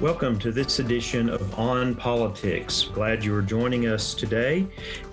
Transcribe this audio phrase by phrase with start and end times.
[0.00, 2.84] Welcome to this edition of On Politics.
[2.84, 4.64] Glad you are joining us today.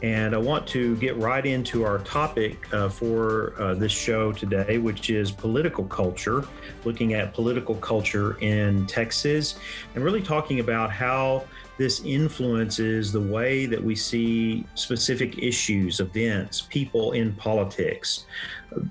[0.03, 4.77] And I want to get right into our topic uh, for uh, this show today,
[4.77, 6.45] which is political culture,
[6.83, 9.57] looking at political culture in Texas,
[9.95, 11.45] and really talking about how
[11.77, 18.25] this influences the way that we see specific issues, events, people in politics.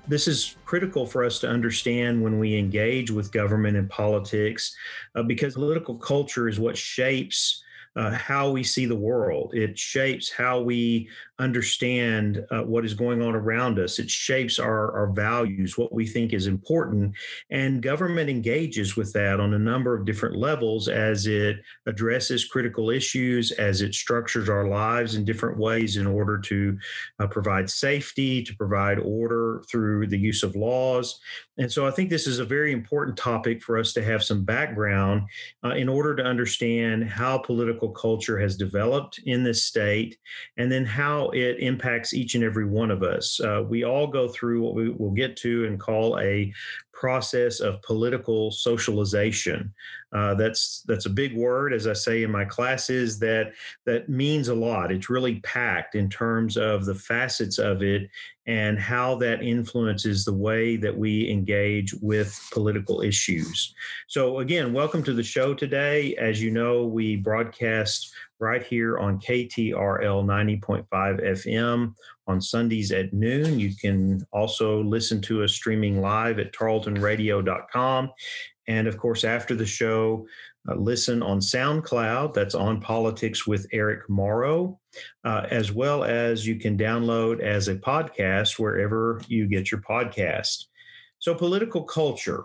[0.07, 4.77] This is critical for us to understand when we engage with government and politics
[5.15, 7.64] uh, because political culture is what shapes
[7.97, 9.55] uh, how we see the world.
[9.55, 11.09] It shapes how we
[11.39, 13.99] understand uh, what is going on around us.
[13.99, 17.15] It shapes our, our values, what we think is important.
[17.51, 22.91] And government engages with that on a number of different levels as it addresses critical
[22.91, 26.79] issues, as it structures our lives in different ways in order to
[27.19, 31.21] uh, provide safety, to provide order through the use of laws.
[31.59, 34.45] And so I think this is a very important topic for us to have some
[34.45, 35.23] background
[35.65, 40.19] uh, in order to understand how political culture has developed in this state
[40.57, 43.41] and then how it impacts each and every one of us.
[43.41, 46.53] Uh, we all go through what we will get to and call a
[46.95, 49.73] process of political socialization.
[50.13, 53.19] Uh, that's that's a big word, as I say in my classes.
[53.19, 53.53] That
[53.85, 54.93] that means a lot.
[54.93, 58.09] It's really packed in terms of the facets of it
[58.47, 63.75] and how that influences the way that we engage with political issues.
[64.07, 66.15] So again, welcome to the show today.
[66.17, 70.25] As you know, we broadcast right here on KTRL
[70.61, 71.95] 90.5 FM
[72.27, 73.59] on Sundays at noon.
[73.59, 78.11] You can also listen to us streaming live at tarletonradio.com.
[78.67, 80.27] And of course, after the show,
[80.69, 82.33] uh, listen on SoundCloud.
[82.33, 84.81] That's on Politics with Eric Morrow,
[85.25, 90.65] uh, as well as you can download as a podcast wherever you get your podcast.
[91.19, 92.45] So, political culture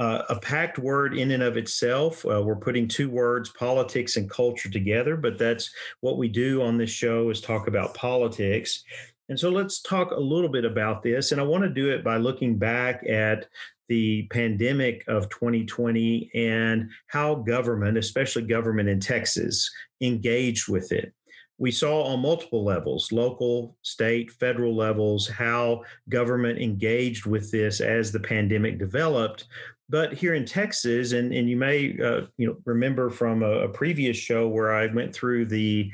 [0.00, 2.24] uh, a packed word in and of itself.
[2.24, 5.70] Uh, we're putting two words, politics and culture, together, but that's
[6.00, 8.82] what we do on this show is talk about politics.
[9.28, 11.32] And so let's talk a little bit about this.
[11.32, 13.46] And I want to do it by looking back at
[13.88, 21.12] the pandemic of 2020 and how government, especially government in Texas, engaged with it
[21.60, 28.10] we saw on multiple levels local, state, federal levels how government engaged with this as
[28.10, 29.46] the pandemic developed.
[29.90, 33.68] But here in Texas, and, and you may uh, you know remember from a, a,
[33.68, 35.90] previous show where I went through the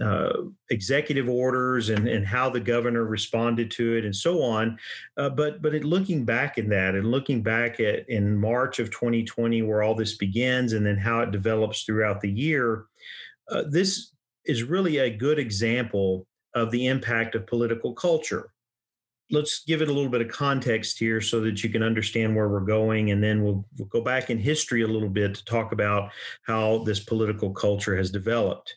[0.00, 0.32] uh,
[0.70, 4.78] executive orders and, and how the governor responded to it and so on.
[5.16, 9.62] Uh, but but looking back in that and looking back at in March of 2020
[9.62, 12.86] where all this begins and then how it develops throughout the year,
[13.50, 14.12] uh, this
[14.44, 18.50] is really a good example of the impact of political culture
[19.30, 22.48] let's give it a little bit of context here so that you can understand where
[22.48, 25.72] we're going and then we'll, we'll, go back in history a little bit to talk
[25.72, 26.10] about
[26.42, 28.74] how this political culture has developed.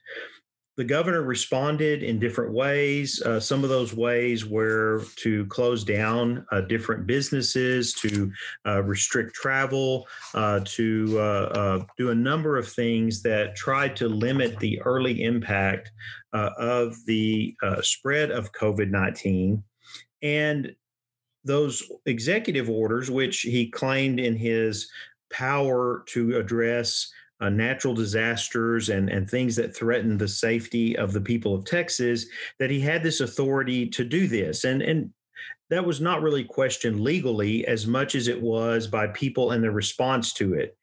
[0.78, 6.46] The governor responded in different ways uh, some of those ways were to close down
[6.54, 8.32] uh, different businesses to
[8.66, 14.08] uh, restrict travel uh, to uh, uh, do a number of things that tried to
[14.08, 15.92] limit the early impact
[16.32, 19.62] of the spread of covid-19
[20.22, 20.76] and
[21.44, 24.90] those executive orders, which he claimed in his
[25.32, 31.22] power to address uh, natural disasters and, and things that threaten the safety of the
[31.22, 32.26] people of Texas,
[32.58, 34.66] that he had this authority to do this.
[34.66, 35.12] And, and
[35.70, 39.72] that was not really questioned legally as much as it was by people and their
[39.72, 40.78] response to it.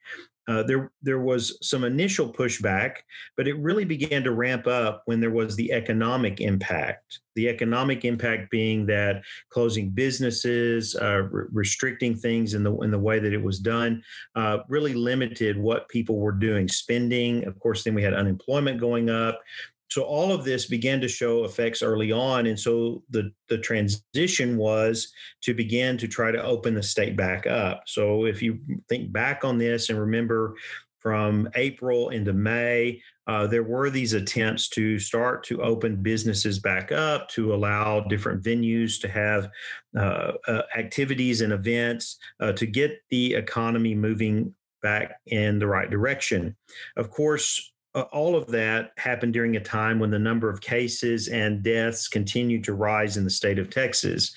[0.48, 2.96] Uh, there there was some initial pushback,
[3.36, 7.20] but it really began to ramp up when there was the economic impact.
[7.34, 12.98] The economic impact being that closing businesses, uh, re- restricting things in the in the
[12.98, 14.02] way that it was done,
[14.36, 17.44] uh, really limited what people were doing, spending.
[17.44, 19.40] Of course, then we had unemployment going up
[19.88, 24.56] so all of this began to show effects early on and so the the transition
[24.56, 27.82] was to begin to try to open the state back up.
[27.86, 30.56] So if you think back on this and remember
[30.98, 36.92] from april into may uh, there were these attempts to start to open businesses back
[36.92, 39.50] up to allow different venues to have
[39.96, 45.90] uh, uh, activities and events uh, to get the economy moving back in the right
[45.90, 46.54] direction.
[46.96, 51.28] Of course uh, all of that happened during a time when the number of cases
[51.28, 54.34] and deaths continued to rise in the state of Texas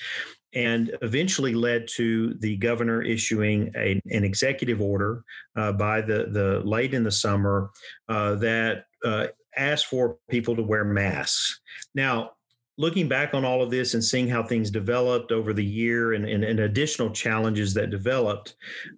[0.53, 5.23] and eventually led to the governor issuing a, an executive order
[5.55, 7.69] uh, by the, the late in the summer
[8.07, 11.59] uh, that uh, asked for people to wear masks.
[11.93, 12.31] Now,
[12.79, 16.25] looking back on all of this and seeing how things developed over the year and,
[16.25, 18.55] and, and, additional challenges that developed,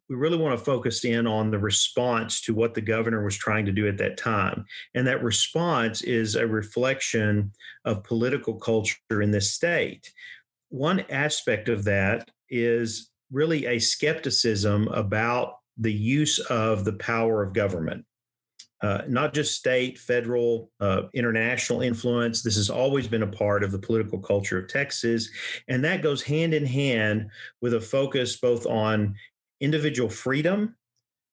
[0.08, 3.66] we really want to focus in on the response to what the governor was trying
[3.66, 4.64] to do at that time.
[4.94, 7.52] And that response is a reflection
[7.84, 10.14] of political culture in this state.
[10.70, 17.54] One aspect of that is really a skepticism about the use of the power of
[17.54, 18.06] government
[18.82, 22.42] uh, not just state, federal, uh, international influence.
[22.42, 25.30] This has always been a part of the political culture of Texas.
[25.68, 27.30] And that goes hand in hand
[27.62, 29.16] with a focus both on
[29.60, 30.76] individual freedom,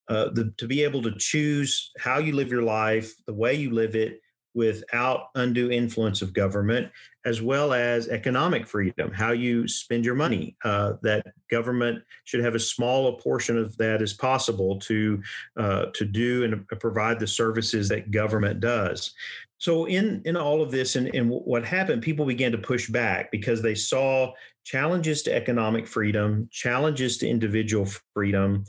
[0.09, 3.71] uh, the, to be able to choose how you live your life, the way you
[3.71, 4.21] live it,
[4.58, 6.90] without undue influence of government,
[7.25, 10.56] as well as economic freedom, how you spend your money.
[10.64, 15.22] Uh, that government should have as small a portion of that as possible to
[15.56, 19.14] uh, to do and provide the services that government does.
[19.58, 23.31] So in in all of this and, and what happened, people began to push back
[23.32, 24.32] because they saw
[24.64, 28.64] challenges to economic freedom, challenges to individual freedom,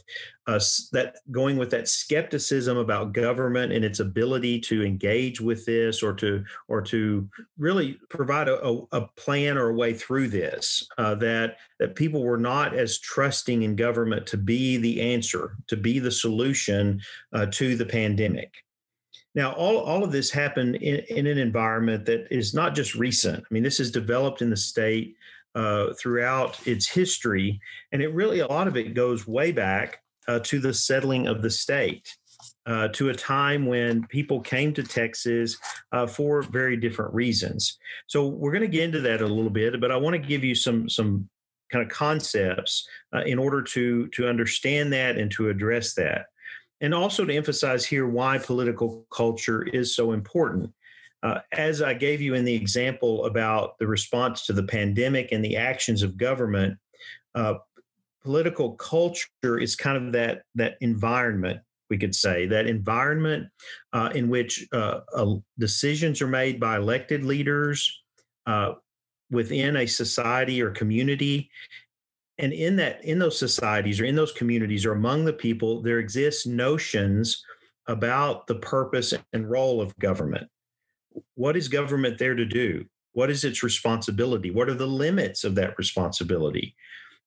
[0.47, 0.59] uh,
[0.93, 6.13] that going with that skepticism about government and its ability to engage with this or
[6.13, 10.87] to or to really provide a, a plan or a way through this.
[10.97, 15.77] Uh, that that people were not as trusting in government to be the answer, to
[15.77, 16.99] be the solution
[17.33, 18.53] uh, to the pandemic.
[19.35, 23.39] Now, all, all of this happened in, in an environment that is not just recent.
[23.39, 25.15] I mean, this is developed in the state
[25.55, 27.59] uh, throughout its history.
[27.91, 31.41] And it really, a lot of it goes way back uh, to the settling of
[31.41, 32.15] the state.
[32.65, 35.57] Uh, to a time when people came to Texas
[35.91, 37.79] uh, for very different reasons.
[38.07, 40.43] So we're going to get into that a little bit, but I want to give
[40.43, 41.27] you some some
[41.71, 46.27] kind of concepts uh, in order to to understand that and to address that,
[46.81, 50.71] and also to emphasize here why political culture is so important.
[51.21, 55.43] Uh, as I gave you in the example about the response to the pandemic and
[55.43, 56.77] the actions of government,
[57.35, 57.55] uh,
[58.21, 61.59] political culture is kind of that that environment
[61.89, 63.47] we could say that environment
[63.93, 64.99] uh, in which uh,
[65.57, 68.01] decisions are made by elected leaders
[68.45, 68.73] uh,
[69.31, 71.49] within a society or community
[72.39, 75.99] and in that in those societies or in those communities or among the people there
[75.99, 77.43] exists notions
[77.87, 80.49] about the purpose and role of government
[81.35, 82.85] what is government there to do?
[83.13, 84.51] What is its responsibility?
[84.51, 86.75] What are the limits of that responsibility?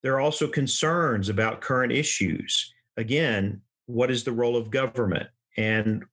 [0.02, 2.72] There are also concerns about current issues.
[2.96, 5.28] Again, what is the role of government?
[5.56, 6.04] And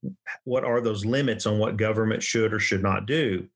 [0.43, 3.47] what are those limits on what government should or should not do?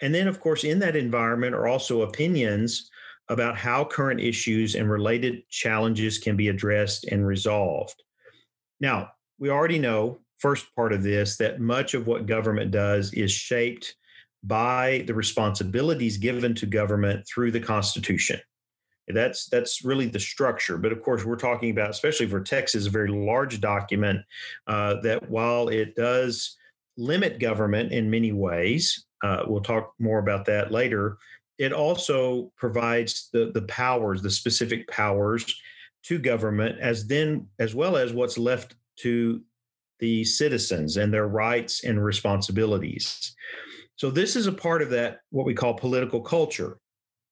[0.00, 2.90] And then, of course, in that environment are also opinions
[3.28, 8.02] about how current issues and related challenges can be addressed and resolved.
[8.80, 13.32] Now, we already know first part of this that much of what government does is
[13.32, 13.96] shaped
[14.44, 18.40] by the responsibilities given to government through the Constitution.
[19.08, 20.78] That's that's really the structure.
[20.78, 24.20] But of course, we're talking about, especially for Texas, a very large document
[24.66, 26.56] uh, that while it does
[26.96, 31.18] limit government in many ways, uh, we'll talk more about that later.
[31.58, 35.44] It also provides the the powers, the specific powers
[36.04, 39.42] to government, as then as well as what's left to
[39.98, 43.34] the citizens and their rights and responsibilities.
[43.96, 46.78] So, this is a part of that, what we call political culture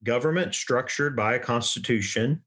[0.02, 2.42] government structured by a constitution,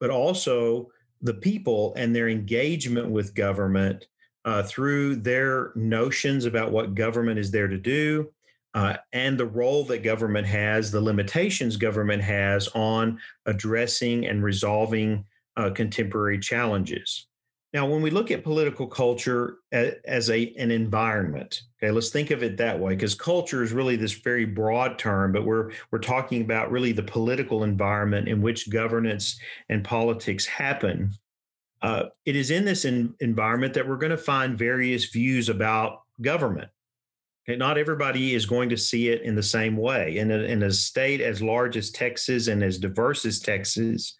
[0.00, 0.88] but also
[1.22, 4.06] the people and their engagement with government
[4.44, 8.30] uh, through their notions about what government is there to do.
[8.74, 15.24] Uh, and the role that government has, the limitations government has on addressing and resolving
[15.56, 17.28] uh, contemporary challenges.
[17.72, 22.44] Now, when we look at political culture as a an environment, okay, let's think of
[22.44, 26.42] it that way, because culture is really this very broad term, but we're we're talking
[26.42, 31.12] about really the political environment in which governance and politics happen.
[31.82, 36.02] Uh, it is in this in, environment that we're going to find various views about
[36.20, 36.70] government.
[37.46, 40.16] Okay, not everybody is going to see it in the same way.
[40.16, 44.16] In a, in a state as large as Texas and as diverse as Texas,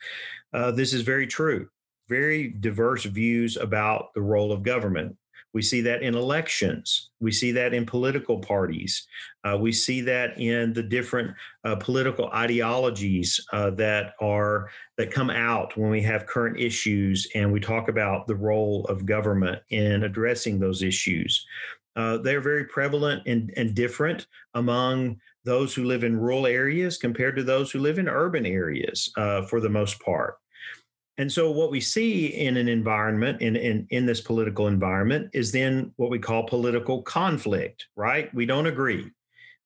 [0.53, 1.67] uh, this is very true
[2.09, 5.17] very diverse views about the role of government.
[5.53, 7.11] We see that in elections.
[7.21, 9.07] We see that in political parties.
[9.45, 11.31] Uh, we see that in the different
[11.63, 17.53] uh, political ideologies uh, that are that come out when we have current issues and
[17.53, 21.47] we talk about the role of government in addressing those issues.
[21.97, 27.37] Uh, they're very prevalent and, and different among those who live in rural areas compared
[27.37, 30.39] to those who live in urban areas uh, for the most part.
[31.17, 35.53] And so what we see in an environment, in, in, in this political environment, is
[35.53, 38.35] then what we call political conflict, right?
[38.35, 39.11] We don't agree.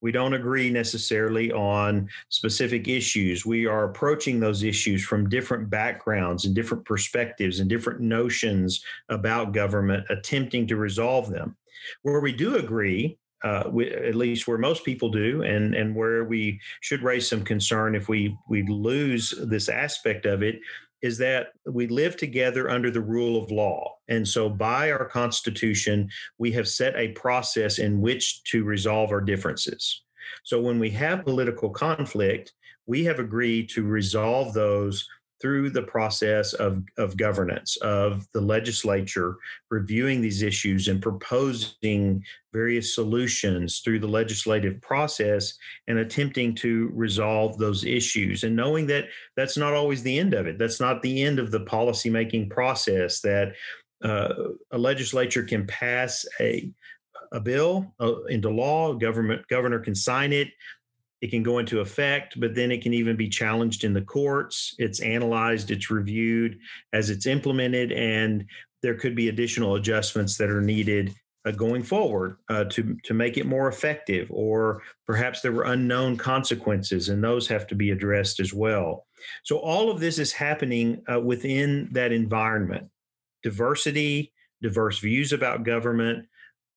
[0.00, 3.46] We don't agree necessarily on specific issues.
[3.46, 9.52] We are approaching those issues from different backgrounds and different perspectives and different notions about
[9.52, 11.56] government, attempting to resolve them.
[12.02, 16.24] Where we do agree, uh, we, at least where most people do, and and where
[16.24, 20.60] we should raise some concern if we we lose this aspect of it,
[21.02, 23.96] is that we live together under the rule of law.
[24.08, 26.08] And so, by our Constitution,
[26.38, 30.02] we have set a process in which to resolve our differences.
[30.44, 32.52] So, when we have political conflict,
[32.86, 35.06] we have agreed to resolve those
[35.40, 39.36] through the process of, of governance, of the legislature
[39.70, 45.54] reviewing these issues and proposing various solutions through the legislative process
[45.86, 48.42] and attempting to resolve those issues.
[48.44, 51.50] And knowing that that's not always the end of it, that's not the end of
[51.50, 53.54] the policymaking process, that
[54.02, 54.32] uh,
[54.72, 56.70] a legislature can pass a
[57.32, 60.48] a bill uh, into law, government governor can sign it,
[61.20, 64.74] it can go into effect, but then it can even be challenged in the courts.
[64.78, 66.58] It's analyzed, it's reviewed
[66.92, 68.44] as it's implemented, and
[68.82, 73.36] there could be additional adjustments that are needed uh, going forward uh, to to make
[73.36, 78.38] it more effective, or perhaps there were unknown consequences, and those have to be addressed
[78.40, 79.06] as well.
[79.44, 82.88] So all of this is happening uh, within that environment.
[83.42, 84.32] Diversity,
[84.62, 86.26] diverse views about government,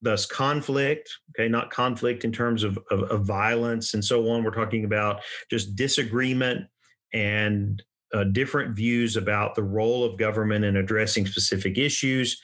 [0.01, 4.43] thus conflict okay not conflict in terms of, of, of, violence and so on.
[4.43, 6.67] We're talking about just disagreement
[7.13, 7.81] and
[8.13, 12.41] uh, different views about the role of government in addressing specific issues.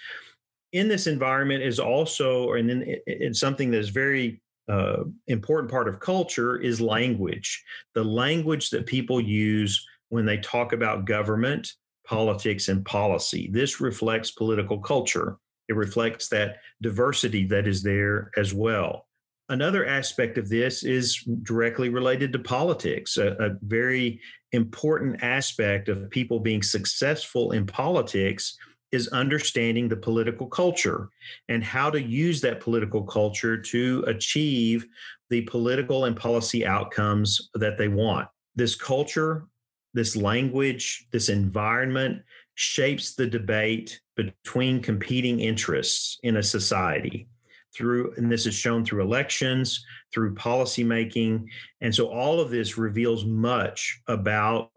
[0.73, 5.87] In this environment is also and in, it's something that is very uh, important part
[5.87, 7.63] of culture is language.
[7.95, 11.71] The language that people use when they talk about government
[12.05, 13.49] politics and policy.
[13.51, 15.37] This reflects political culture
[15.67, 19.07] it reflects that diversity that is there as well.
[19.49, 24.19] Another aspect of this is directly related to politics, a, a very
[24.51, 28.57] important aspect of people being successful in politics
[28.91, 31.09] is understanding the political culture
[31.49, 34.85] and how to use that political culture to achieve
[35.29, 38.27] the political and policy outcomes that they want.
[38.55, 39.45] This culture,
[39.93, 42.21] this language, this environment
[42.57, 47.27] shapes the debate between competing interests in a society
[47.75, 51.47] through and this is shown through elections through policy making
[51.81, 54.71] and so all of this reveals much about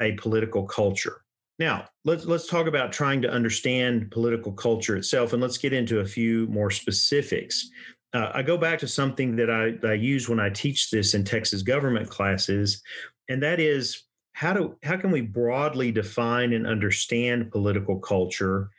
[0.00, 1.22] a political culture.
[1.60, 6.00] Now let's let's talk about trying to understand political culture itself and let's get into
[6.00, 7.70] a few more specifics.
[8.14, 11.14] Uh, i go back to something that I, that I use when i teach this
[11.14, 12.82] in texas government classes
[13.30, 14.02] and that is
[14.32, 18.70] how do how can we broadly define and understand political culture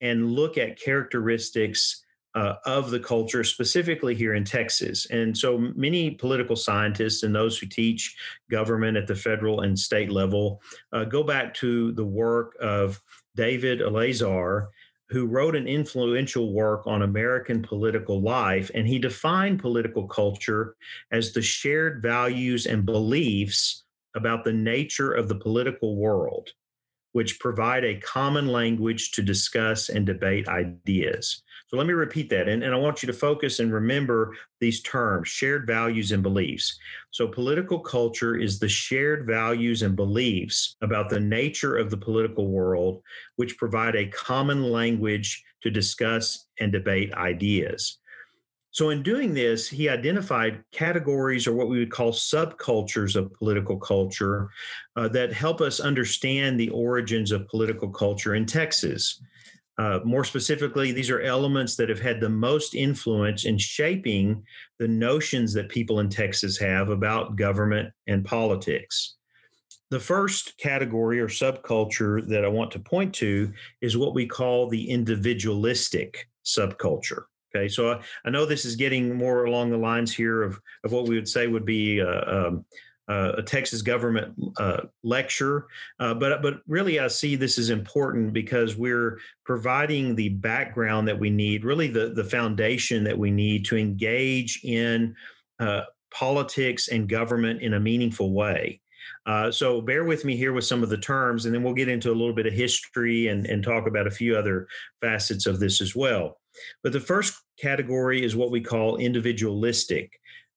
[0.00, 2.04] and look at characteristics
[2.34, 5.06] uh, of the culture specifically here in Texas.
[5.10, 8.16] And so many political scientists and those who teach
[8.50, 13.02] government at the federal and state level uh, go back to the work of
[13.34, 14.68] David Elazar,
[15.08, 18.70] who wrote an influential work on American political life.
[18.74, 20.76] And he defined political culture
[21.10, 26.50] as the shared values and beliefs about the nature of the political world,
[27.12, 31.42] which provide a common language to discuss and debate ideas.
[31.70, 32.48] So let me repeat that.
[32.48, 36.76] And, and I want you to focus and remember these terms shared values and beliefs.
[37.12, 42.48] So, political culture is the shared values and beliefs about the nature of the political
[42.48, 43.02] world,
[43.36, 47.99] which provide a common language to discuss and debate ideas.
[48.72, 53.76] So, in doing this, he identified categories or what we would call subcultures of political
[53.76, 54.48] culture
[54.94, 59.20] uh, that help us understand the origins of political culture in Texas.
[59.76, 64.42] Uh, more specifically, these are elements that have had the most influence in shaping
[64.78, 69.16] the notions that people in Texas have about government and politics.
[69.90, 74.68] The first category or subculture that I want to point to is what we call
[74.68, 77.24] the individualistic subculture.
[77.54, 80.92] Okay, so I, I, know this is getting more along the lines here of, of
[80.92, 82.64] what we would say would be uh, um,
[83.10, 85.66] a Texas government uh, lecture,
[85.98, 91.18] uh, but but really I see this as important because we're providing the background that
[91.18, 95.16] we need, really the the foundation that we need to engage in
[95.58, 98.80] uh, politics and government in a meaningful way.
[99.26, 101.88] Uh, so bear with me here with some of the terms, and then we'll get
[101.88, 104.66] into a little bit of history and, and talk about a few other
[105.00, 106.39] facets of this as well.
[106.82, 110.12] But the first category is what we call individualistic,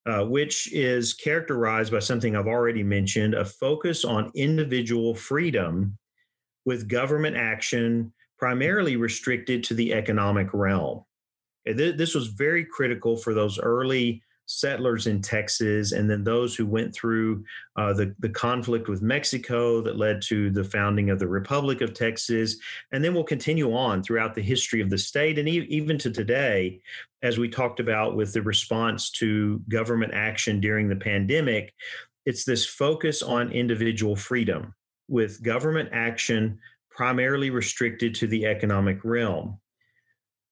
[0.06, 5.96] uh, which is characterized by something I've already mentioned a focus on individual freedom
[6.64, 11.04] with government action primarily restricted to the economic realm.
[11.64, 16.94] This was very critical for those early settlers in Texas, and then those who went
[16.94, 17.44] through
[17.76, 21.94] uh, the, the conflict with Mexico that led to the founding of the Republic of
[21.94, 22.56] Texas.
[22.92, 26.10] And then we'll continue on throughout the history of the state and e- even to
[26.10, 26.80] today,
[27.22, 31.72] as we talked about with the response to government action during the pandemic.
[32.26, 34.74] It's this focus on individual freedom
[35.08, 36.58] with government action
[36.90, 39.58] primarily restricted to the economic realm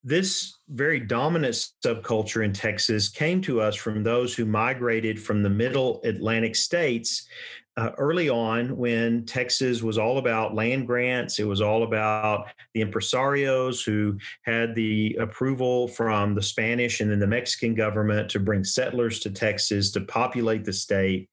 [0.05, 1.55] this very dominant
[1.85, 7.29] subculture in Texas came to us from those who migrated from the middle Atlantic states
[7.77, 11.39] uh, early on when Texas was all about land grants.
[11.39, 17.21] It was all about the impresarios who had the approval from the Spanish and then
[17.21, 21.31] the Mexican government to bring settlers to Texas to populate the state.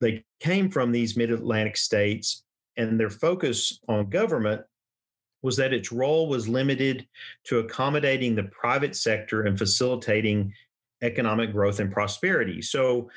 [0.00, 2.42] They came from these mid Atlantic states,
[2.76, 4.62] and their focus on government
[5.46, 7.06] was that its role was limited
[7.44, 10.52] to accommodating the private sector and facilitating
[11.02, 12.60] economic growth and prosperity.
[12.60, 13.08] So,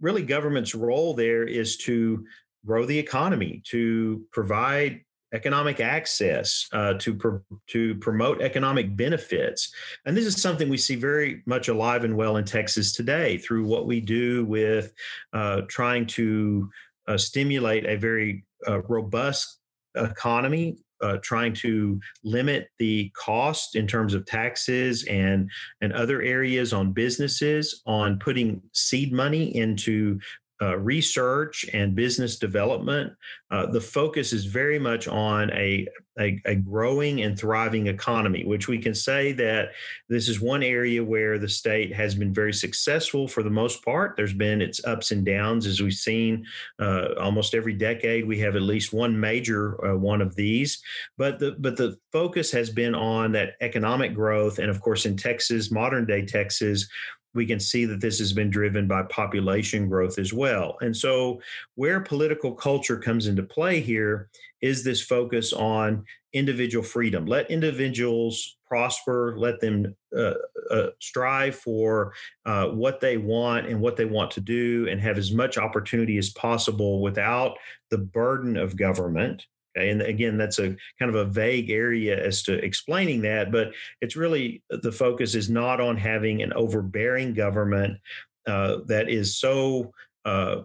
[0.00, 2.24] really, government's role there is to
[2.64, 5.00] grow the economy, to provide
[5.32, 9.74] economic access, uh, to to promote economic benefits,
[10.06, 13.66] and this is something we see very much alive and well in Texas today through
[13.66, 14.92] what we do with
[15.32, 16.70] uh, trying to
[17.08, 19.58] uh, stimulate a very uh, robust
[19.96, 26.72] economy uh, trying to limit the cost in terms of taxes and and other areas
[26.72, 30.18] on businesses on putting seed money into
[30.62, 33.12] uh, research and business development,
[33.50, 35.86] uh, the focus is very much on a,
[36.20, 39.70] a, a, growing and thriving economy, which we can say that
[40.08, 44.14] this is one area where the state has been very successful for the most part.
[44.16, 46.46] There's been its ups and downs, as we've seen
[46.78, 48.26] uh, almost every decade.
[48.26, 50.80] We have at least one major uh, one of these,
[51.18, 55.16] but the but the focus has been on that economic growth, and of course in
[55.16, 56.88] Texas, modern day Texas,
[57.34, 60.76] we can see that this has been driven by population growth as well.
[60.80, 61.40] And so,
[61.74, 64.28] where political culture comes into play here
[64.60, 67.26] is this focus on individual freedom.
[67.26, 70.34] Let individuals prosper, let them uh,
[70.70, 72.12] uh, strive for
[72.44, 76.18] uh, what they want and what they want to do, and have as much opportunity
[76.18, 77.56] as possible without
[77.90, 79.46] the burden of government.
[79.76, 84.16] And again, that's a kind of a vague area as to explaining that, but it's
[84.16, 87.98] really the focus is not on having an overbearing government
[88.46, 89.92] uh, that is so
[90.24, 90.62] uh,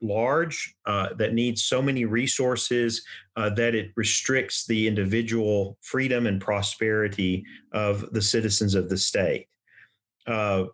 [0.00, 3.02] large, uh, that needs so many resources
[3.36, 9.46] uh, that it restricts the individual freedom and prosperity of the citizens of the state.
[10.26, 10.64] Uh,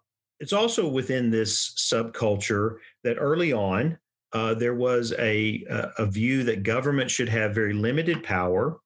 [0.41, 3.99] it's also within this subculture that early on,
[4.35, 5.65] uh, there was a,
[5.99, 8.79] a view that government should have very limited power,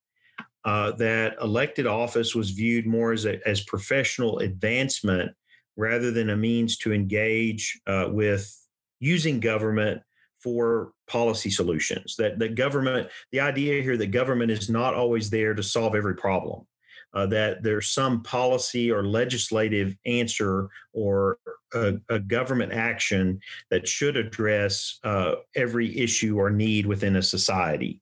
[0.65, 5.33] uh, that elected office was viewed more as, a, as professional advancement
[5.77, 8.55] rather than a means to engage uh, with
[9.01, 10.03] using government
[10.43, 12.17] for policy solutions.
[12.17, 16.17] That the government, the idea here that government is not always there to solve every
[16.17, 16.67] problem
[17.15, 21.39] uh, that there's some policy or legislative answer or
[21.75, 23.41] a, a government action
[23.71, 28.01] that should address uh, every issue or need within a society.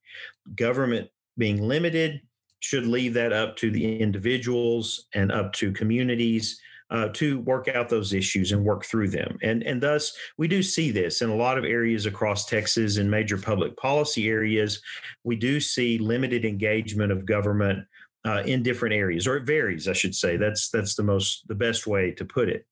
[0.55, 2.21] Government being limited
[2.61, 7.89] should leave that up to the individuals and up to communities uh, to work out
[7.89, 9.37] those issues and work through them.
[9.43, 13.11] And, and thus, we do see this in a lot of areas across Texas and
[13.11, 14.81] major public policy areas.
[15.25, 17.85] We do see limited engagement of government
[18.27, 20.37] uh, in different areas, or it varies, I should say.
[20.37, 22.67] That's that's the most the best way to put it.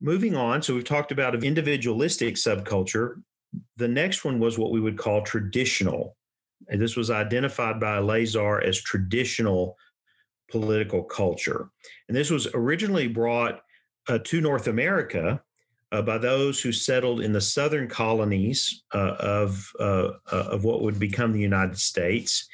[0.00, 3.22] Moving on, so we've talked about an individualistic subculture.
[3.76, 6.16] The next one was what we would call traditional.
[6.68, 9.76] And this was identified by Elazar as traditional
[10.50, 11.70] political culture.
[12.08, 13.60] And this was originally brought
[14.08, 15.42] uh, to North America
[15.92, 20.82] uh, by those who settled in the southern colonies uh, of, uh, uh, of what
[20.82, 22.48] would become the United States.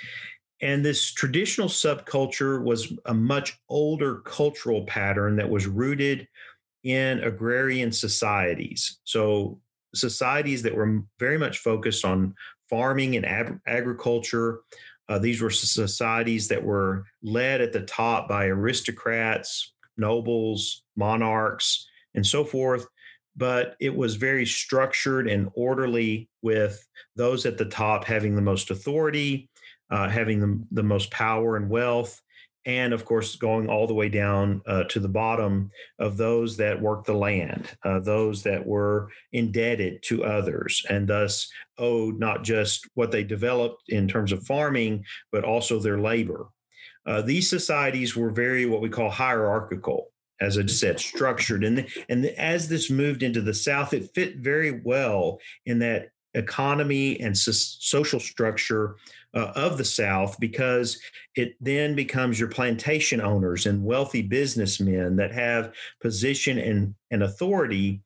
[0.62, 6.28] And this traditional subculture was a much older cultural pattern that was rooted
[6.84, 9.00] in agrarian societies.
[9.04, 9.60] So,
[9.94, 12.34] societies that were very much focused on
[12.70, 14.60] farming and ag- agriculture.
[15.08, 22.26] Uh, these were societies that were led at the top by aristocrats, nobles, monarchs, and
[22.26, 22.86] so forth.
[23.36, 28.70] But it was very structured and orderly, with those at the top having the most
[28.70, 29.50] authority
[29.92, 32.20] uh, having the, the most power and wealth,
[32.64, 36.80] and of course going all the way down uh, to the bottom of those that
[36.80, 42.88] worked the land, uh, those that were indebted to others, and thus owed not just
[42.94, 46.46] what they developed in terms of farming, but also their labor.
[47.04, 50.12] Uh, these societies were very what we call hierarchical.
[50.40, 51.64] as I said, structured.
[51.64, 57.20] And, and as this moved into the South, it fit very well in that economy
[57.20, 58.96] and so- social structure
[59.34, 61.00] uh, of the South because
[61.36, 68.02] it then becomes your plantation owners and wealthy businessmen that have position and, and authority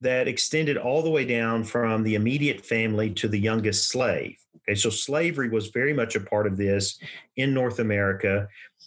[0.00, 4.36] that extended all the way down from the immediate family to the youngest slave.
[4.58, 6.98] Okay, so slavery was very much a part of this
[7.36, 8.46] in North America.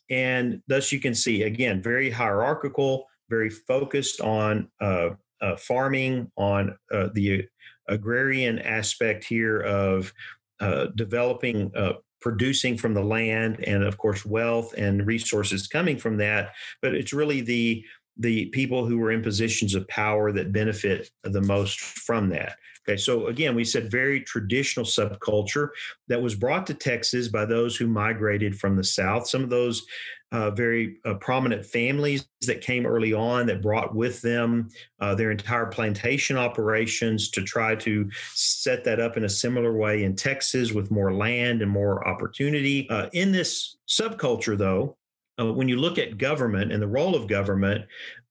[0.10, 6.78] And thus, you can see again, very hierarchical, very focused on uh, uh, farming, on
[6.92, 7.48] uh, the
[7.92, 10.14] agrarian aspect here of
[10.60, 16.18] uh, developing, uh, producing from the land, and of course, wealth and resources coming from
[16.18, 16.54] that.
[16.82, 17.84] But it's really the
[18.18, 22.58] the people who were in positions of power that benefit the most from that.
[22.88, 25.70] Okay, so again, we said very traditional subculture
[26.08, 29.28] that was brought to Texas by those who migrated from the South.
[29.28, 29.86] Some of those
[30.32, 35.32] uh, very uh, prominent families that came early on that brought with them uh, their
[35.32, 40.72] entire plantation operations to try to set that up in a similar way in Texas
[40.72, 42.90] with more land and more opportunity.
[42.90, 44.98] Uh, in this subculture, though,
[45.40, 47.86] uh, when you look at government and the role of government,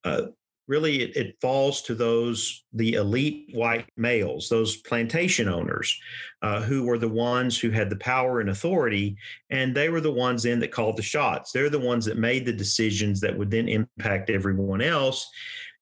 [0.05, 0.23] uh,
[0.69, 5.99] really it, it, falls to those the elite white males those plantation owners
[6.43, 9.17] uh, who were the ones who had the power and authority
[9.51, 11.53] and they were the ones then that called the shots.
[11.53, 15.29] They're the ones that made the decisions that would then impact everyone else.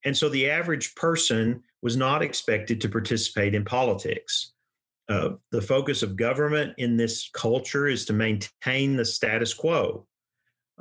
[0.05, 4.53] And so the average person was not expected to participate in politics.
[5.09, 10.07] Uh, the focus of government in this culture is to maintain the status quo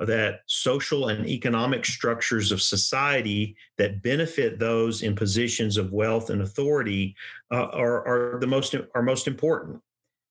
[0.06, 6.42] that social and economic structures of society that benefit those in positions of wealth and
[6.42, 7.16] authority
[7.50, 9.80] uh, are, are the most are most important.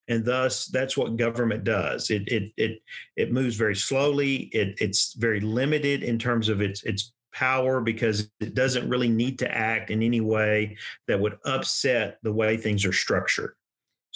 [0.10, 2.10] And thus that's what government does.
[2.10, 2.82] It it it,
[3.18, 4.50] it moves very slowly.
[4.54, 9.38] It, it's very limited in terms of its its power because it doesn't really need
[9.40, 10.78] to act in any way
[11.08, 13.57] that would upset the way things are structured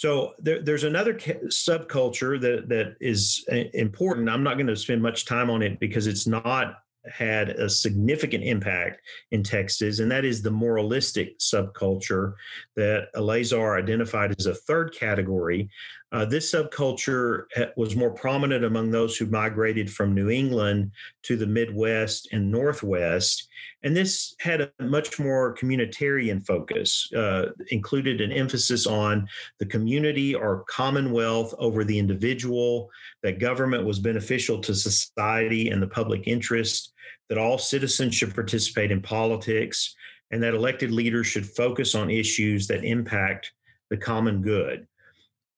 [0.02, 4.28] so there, there's another subculture that that is uh, important.
[4.28, 6.74] I'm not going to spend much time on it because it's not
[7.08, 12.34] had a significant impact in Texas, and that is the moralistic subculture
[12.74, 15.70] that Elazar identified as a third category.
[16.12, 17.44] Uh, this subculture
[17.76, 20.90] was more prominent among those who migrated from New England
[21.22, 23.48] to the Midwest and Northwest.
[23.82, 29.26] And this had a much more communitarian focus, uh, included an emphasis on
[29.58, 32.90] the community or commonwealth over the individual,
[33.22, 36.92] that government was beneficial to society and the public interest,
[37.28, 39.94] that all citizens should participate in politics,
[40.30, 43.52] and that elected leaders should focus on issues that impact
[43.90, 44.86] the common good.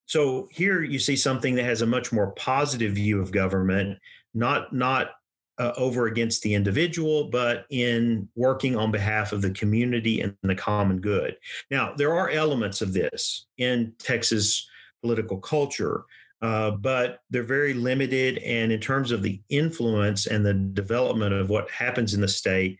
[0.06, 3.98] So here you see something that has a much more positive view of government,
[4.34, 5.12] not not
[5.58, 10.54] uh, over against the individual, but in working on behalf of the community and the
[10.54, 11.36] common good.
[11.70, 14.68] Now, there are elements of this in Texas
[15.00, 16.04] political culture,
[16.42, 18.38] uh, but they're very limited.
[18.38, 22.78] And in terms of the influence and the development of what happens in the state,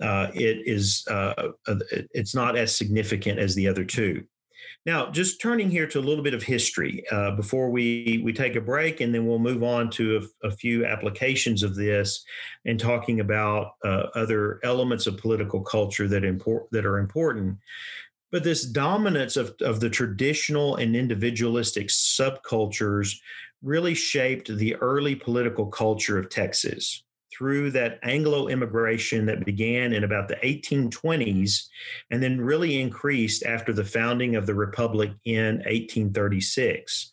[0.00, 4.24] uh, it is uh, uh, it's not as significant as the other two.
[4.86, 8.54] Now, just turning here to a little bit of history uh, before we, we take
[8.54, 12.22] a break, and then we'll move on to a, a few applications of this
[12.66, 17.56] and talking about uh, other elements of political culture that, import, that are important.
[18.30, 23.16] But this dominance of, of the traditional and individualistic subcultures
[23.62, 27.03] really shaped the early political culture of Texas
[27.36, 31.64] through that Anglo immigration that began in about the 1820s
[32.10, 37.12] and then really increased after the founding of the Republic in 1836.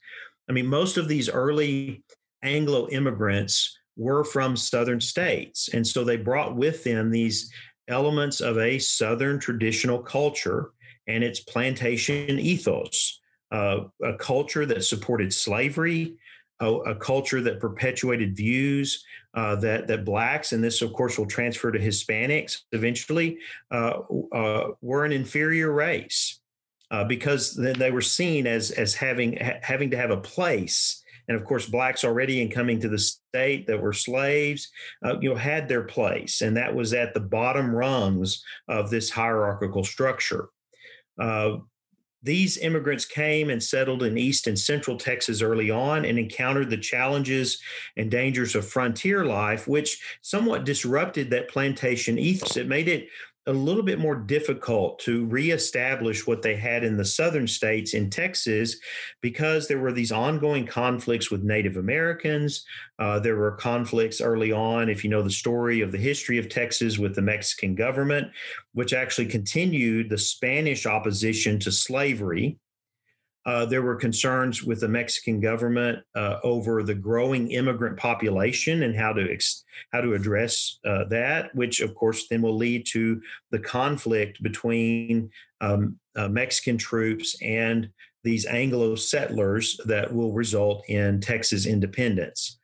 [0.49, 2.03] I mean, most of these early
[2.43, 5.69] Anglo immigrants were from Southern states.
[5.73, 7.51] And so they brought with them these
[7.87, 10.71] elements of a Southern traditional culture
[11.07, 13.19] and its plantation ethos,
[13.51, 16.15] uh, a culture that supported slavery,
[16.59, 21.25] a, a culture that perpetuated views uh, that that blacks, and this of course will
[21.25, 23.37] transfer to Hispanics eventually,
[23.71, 23.99] uh,
[24.33, 26.39] uh, were an inferior race
[26.91, 31.03] uh, because then they were seen as as having ha- having to have a place.
[31.27, 34.69] And of course, blacks already in coming to the state that were slaves,
[35.21, 39.83] you know, had their place, and that was at the bottom rungs of this hierarchical
[39.83, 40.49] structure.
[41.17, 41.57] Uh,
[42.23, 46.77] these immigrants came and settled in East and Central Texas early on and encountered the
[46.77, 47.59] challenges
[47.97, 52.57] and dangers of frontier life, which somewhat disrupted that plantation ethos.
[52.57, 53.07] It made it
[53.47, 58.09] a little bit more difficult to reestablish what they had in the southern states in
[58.09, 58.75] Texas
[59.21, 62.63] because there were these ongoing conflicts with Native Americans.
[62.99, 66.49] Uh, there were conflicts early on, if you know the story of the history of
[66.49, 68.27] Texas with the Mexican government,
[68.73, 72.57] which actually continued the Spanish opposition to slavery.
[73.45, 78.95] Uh, there were concerns with the Mexican government uh, over the growing immigrant population and
[78.95, 83.19] how to ex- how to address uh, that, which of course then will lead to
[83.49, 87.89] the conflict between um, uh, Mexican troops and
[88.23, 92.59] these Anglo settlers that will result in Texas independence.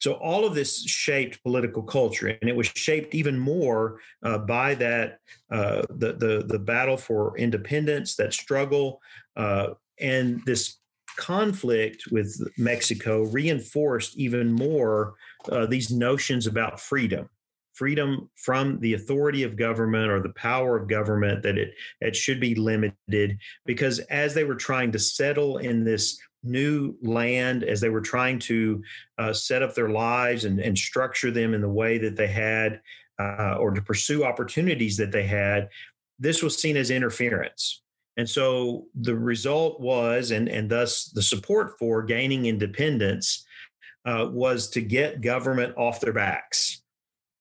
[0.00, 4.74] So all of this shaped political culture, and it was shaped even more uh, by
[4.74, 5.18] that
[5.50, 9.00] uh, the, the the battle for independence, that struggle
[9.36, 9.68] uh,
[10.00, 10.78] and this
[11.16, 15.14] conflict with Mexico reinforced even more
[15.50, 17.28] uh, these notions about freedom.
[17.74, 22.40] Freedom from the authority of government or the power of government that it, it should
[22.40, 27.88] be limited because as they were trying to settle in this new land as they
[27.88, 28.82] were trying to
[29.18, 32.80] uh, set up their lives and, and, structure them in the way that they had
[33.18, 35.68] uh, or to pursue opportunities that they had
[36.20, 37.82] this was seen as interference
[38.18, 43.46] and so the result was, and, and thus the support for gaining independence
[44.04, 46.82] uh, was to get government off their backs.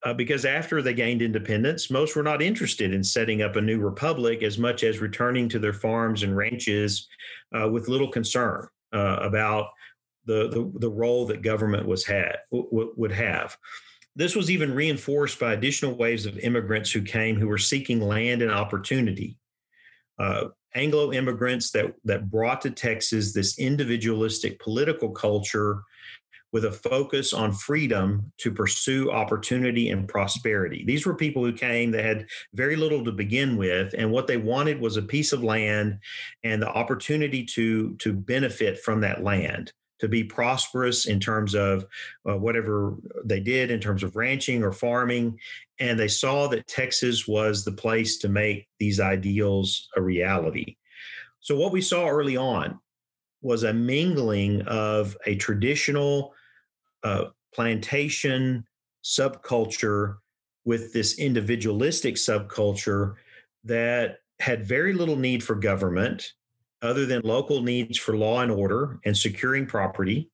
[0.05, 3.79] Uh, because after they gained independence, most were not interested in setting up a new
[3.79, 7.07] republic as much as returning to their farms and ranches
[7.59, 9.69] uh, with little concern uh, about
[10.25, 13.57] the, the, the role that government was had w- would have.
[14.15, 18.43] This was even reinforced by additional waves of immigrants who came who were seeking land
[18.43, 19.37] and opportunity.
[20.19, 25.81] Uh, Anglo immigrants that that brought to Texas this individualistic political culture
[26.53, 30.83] with a focus on freedom to pursue opportunity and prosperity.
[30.85, 34.37] These were people who came that had very little to begin with, and what they
[34.37, 35.99] wanted was a piece of land
[36.43, 41.85] and the opportunity to, to benefit from that land to be prosperous in terms of
[42.29, 45.37] uh, whatever they did in terms of ranching or farming.
[45.79, 50.75] And they saw that Texas was the place to make these ideals a reality.
[51.39, 52.79] So, what we saw early on
[53.41, 56.33] was a mingling of a traditional
[57.03, 58.65] uh, plantation
[59.03, 60.17] subculture
[60.65, 63.13] with this individualistic subculture
[63.63, 66.33] that had very little need for government
[66.81, 70.29] other than local needs for law and order and securing property.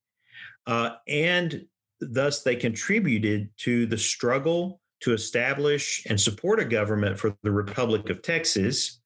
[0.68, 1.66] Uh, and
[2.00, 8.10] thus, they contributed to the struggle to establish and support a government for the Republic
[8.10, 9.02] of Texas,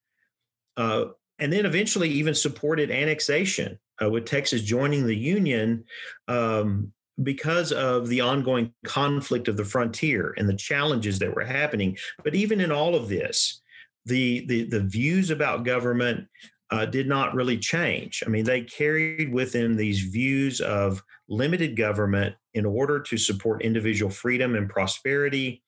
[0.77, 1.05] uh,
[1.39, 5.83] and then eventually even supported annexation uh, with Texas joining the Union.
[6.27, 6.91] Um,
[7.23, 11.97] because of the ongoing conflict of the frontier and the challenges that were happening.
[12.23, 13.61] But even in all of this,
[14.05, 16.27] the the, the views about government
[16.71, 18.23] uh, did not really change.
[18.25, 23.61] I mean, they carried with them these views of limited government in order to support
[23.61, 25.63] individual freedom and prosperity,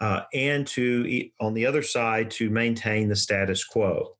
[0.00, 4.16] uh, and to, on the other side, to maintain the status quo.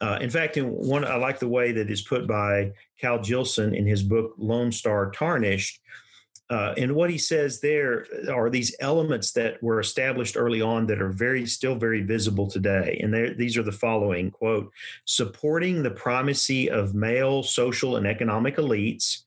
[0.00, 3.74] Uh, in fact, in one, I like the way that is put by Cal Jillson
[3.74, 5.78] in his book Lone Star Tarnished.
[6.50, 11.00] Uh, and what he says there are these elements that were established early on that
[11.00, 12.98] are very still very visible today.
[13.00, 14.72] And these are the following quote
[15.04, 19.22] supporting the primacy of male social and economic elites.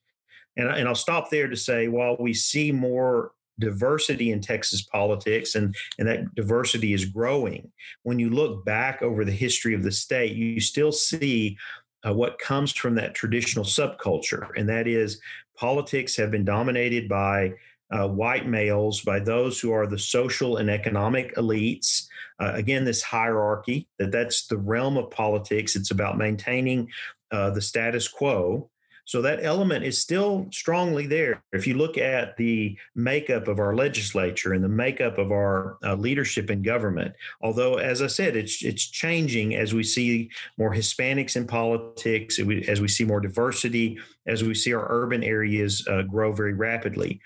[0.58, 5.56] And, and i'll stop there to say while we see more diversity in texas politics
[5.56, 7.72] and, and that diversity is growing
[8.04, 11.58] when you look back over the history of the state you still see
[12.06, 15.22] uh, what comes from that traditional subculture, and that is
[15.56, 17.54] politics have been dominated by
[17.92, 22.08] uh, white males, by those who are the social and economic elites.
[22.40, 25.76] Uh, again, this hierarchy that that's the realm of politics.
[25.76, 26.90] It's about maintaining
[27.32, 28.70] uh, the status quo.
[29.06, 31.44] So that element is still strongly there.
[31.52, 35.96] If you look at the makeup of our legislature and the makeup of our uh,
[35.96, 41.36] leadership in government, although as I said, it's it's changing as we see more Hispanics
[41.36, 46.32] in politics, as we see more diversity, as we see our urban areas uh, grow
[46.32, 47.20] very rapidly.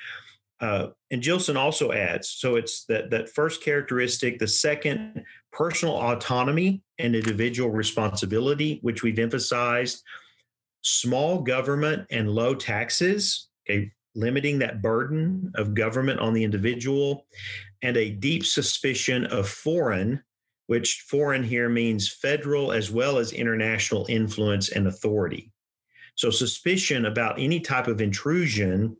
[0.59, 6.81] Uh, and Jillson also adds, so it's that that first characteristic, the second, personal autonomy
[6.97, 10.03] and individual responsibility, which we've emphasized
[10.87, 17.25] small government and low taxes, okay, limiting that burden of government on the individual,
[17.81, 20.21] and a deep suspicion of foreign,
[20.67, 25.51] which foreign here means federal as well as international influence and authority.
[26.15, 28.97] So suspicion about any type of intrusion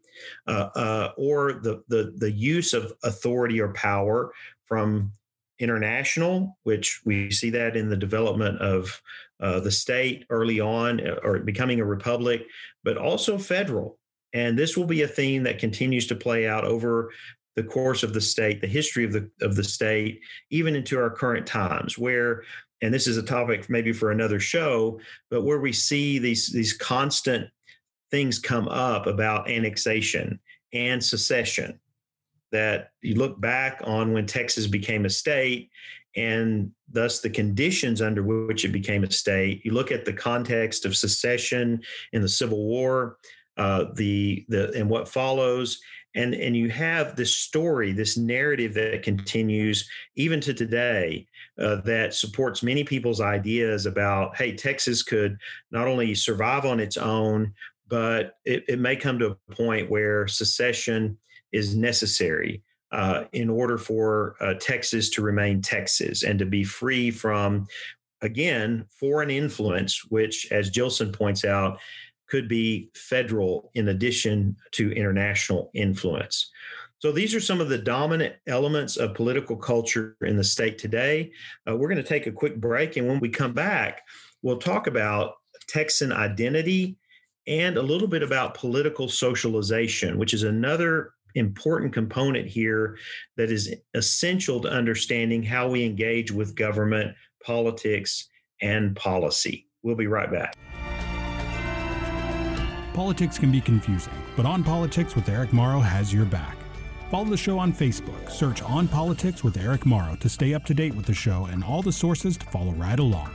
[0.48, 4.32] uh, uh, or the, the the use of authority or power
[4.66, 5.12] from
[5.60, 9.02] international, which we see that in the development of
[9.40, 12.46] uh, the state early on uh, or becoming a republic,
[12.84, 13.98] but also federal.
[14.34, 17.12] And this will be a theme that continues to play out over
[17.56, 21.10] the course of the state, the history of the of the state, even into our
[21.10, 22.44] current times, where
[22.82, 25.00] and this is a topic maybe for another show,
[25.32, 27.50] but where we see these these constant
[28.12, 30.40] things come up about annexation
[30.74, 31.80] and secession
[32.52, 35.70] that you look back on when Texas became a state
[36.16, 39.64] and thus the conditions under which it became a state.
[39.64, 41.82] You look at the context of secession
[42.12, 43.18] in the Civil War,
[43.56, 45.80] uh, the the and what follows,
[46.16, 51.28] and and you have this story, this narrative that continues even to today
[51.60, 55.38] uh, that supports many people's ideas about hey, Texas could
[55.72, 57.54] not only survive on its own,
[57.88, 61.18] but it, it may come to a point where secession
[61.52, 67.12] is necessary uh, in order for uh, Texas to remain Texas and to be free
[67.12, 67.68] from,
[68.22, 71.80] again, foreign influence, which, as Gilson points out,
[72.30, 76.52] could be federal in addition to international influence.
[77.00, 81.32] So these are some of the dominant elements of political culture in the state today.
[81.70, 82.98] Uh, we're going to take a quick break.
[82.98, 84.02] And when we come back,
[84.42, 85.36] we'll talk about
[85.68, 86.98] Texan identity
[87.46, 92.98] and a little bit about political socialization, which is another important component here
[93.38, 98.28] that is essential to understanding how we engage with government, politics,
[98.62, 99.68] and policy.
[99.84, 100.56] We'll be right back.
[102.94, 106.58] Politics can be confusing, but On Politics with Eric Morrow has your back.
[107.12, 108.30] Follow the show on Facebook.
[108.30, 111.64] Search On Politics with Eric Morrow to stay up to date with the show and
[111.64, 113.32] all the sources to follow right along.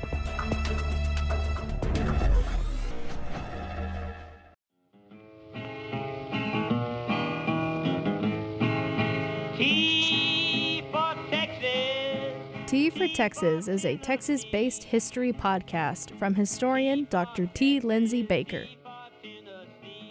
[12.73, 17.45] T for Texas is a Texas based history podcast from historian Dr.
[17.45, 17.81] T.
[17.81, 18.65] Lindsay Baker.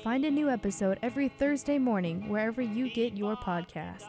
[0.04, 4.06] Find a new episode every Thursday morning wherever you get your podcasts.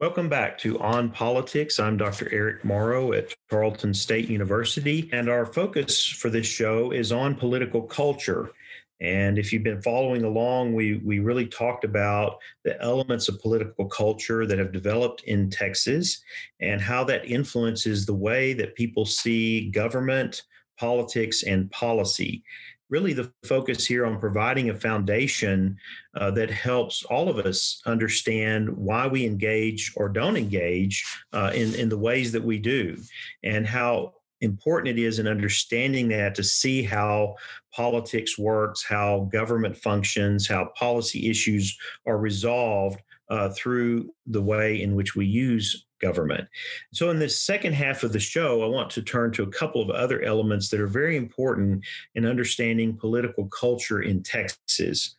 [0.00, 1.80] Welcome back to On Politics.
[1.80, 2.32] I'm Dr.
[2.32, 7.82] Eric Morrow at Tarleton State University, and our focus for this show is on political
[7.82, 8.52] culture.
[9.00, 13.86] And if you've been following along, we, we really talked about the elements of political
[13.86, 16.22] culture that have developed in Texas
[16.60, 20.42] and how that influences the way that people see government,
[20.78, 22.42] politics, and policy.
[22.90, 25.78] Really, the focus here on providing a foundation
[26.16, 31.72] uh, that helps all of us understand why we engage or don't engage uh, in,
[31.76, 32.96] in the ways that we do,
[33.44, 37.36] and how important it is in understanding that to see how
[37.72, 41.76] politics works, how government functions, how policy issues
[42.06, 43.00] are resolved
[43.30, 46.48] uh, through the way in which we use government.
[46.92, 49.80] So, in this second half of the show, I want to turn to a couple
[49.80, 55.16] of other elements that are very important in understanding political culture in Texas.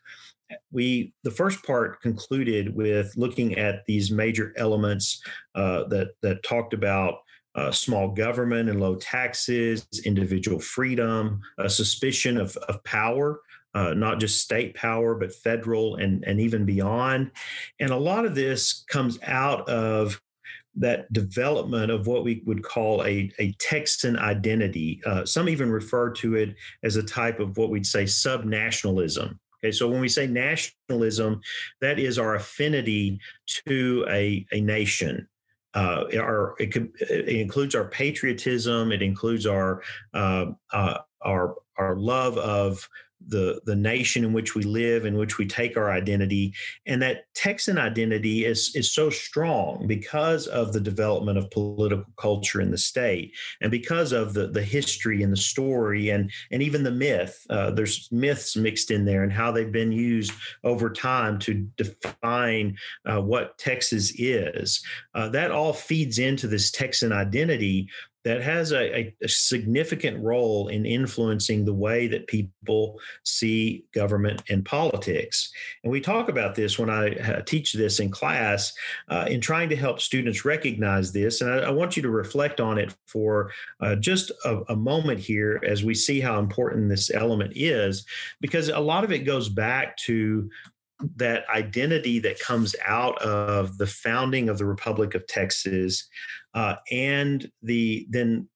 [0.71, 5.23] We the first part concluded with looking at these major elements
[5.55, 7.19] uh, that that talked about
[7.55, 13.41] uh, small government and low taxes, individual freedom, a suspicion of, of power,
[13.73, 17.31] uh, not just state power, but federal and, and even beyond.
[17.79, 20.21] And a lot of this comes out of
[20.75, 25.01] that development of what we would call a, a Texan identity.
[25.05, 29.37] Uh, some even refer to it as a type of what we'd say subnationalism.
[29.63, 31.39] Okay, so when we say nationalism,
[31.81, 35.27] that is our affinity to a, a nation,
[35.73, 38.91] uh, our it, could, it, includes our patriotism.
[38.91, 39.81] It includes our
[40.13, 42.87] uh, uh, our our love of
[43.27, 46.53] the the nation in which we live, in which we take our identity,
[46.85, 52.61] and that Texan identity is is so strong because of the development of political culture
[52.61, 56.83] in the state, and because of the the history and the story, and and even
[56.83, 57.45] the myth.
[57.49, 60.31] Uh, there's myths mixed in there, and how they've been used
[60.63, 64.83] over time to define uh, what Texas is.
[65.15, 67.89] Uh, that all feeds into this Texan identity
[68.23, 74.63] that has a, a, significant role in influencing the way that people see government and
[74.63, 75.51] politics.
[75.83, 78.73] And we talk about this when I uh, teach this in class
[79.09, 81.41] uh, in trying to help students recognize this.
[81.41, 85.19] And I, I want you to reflect on it for uh, just a, a moment
[85.19, 88.05] here as we see how important this element is,
[88.39, 90.49] because a lot of it goes back to
[91.15, 96.07] that identity that comes out of the founding of the Republic of Texas,
[96.53, 98.47] uh, and the then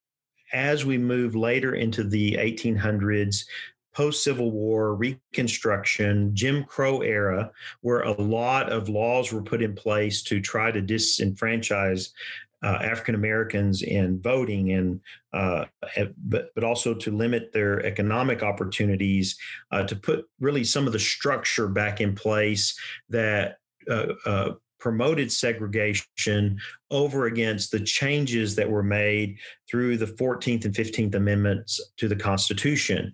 [0.54, 3.46] as we move later into the 1800s,
[3.94, 9.74] post Civil War, Reconstruction, Jim Crow era, where a lot of laws were put in
[9.74, 12.10] place to try to disenfranchise
[12.66, 15.00] uh, African Americans in voting and
[15.34, 15.66] uh,
[16.18, 19.38] but but also to limit their economic opportunities,
[19.72, 22.78] uh, to put really some of the structure back in place
[23.10, 23.58] that.
[23.90, 26.60] Uh, uh, promoted segregation
[26.92, 29.36] over against the changes that were made
[29.70, 33.12] through the 14th and 15th amendments to the constitution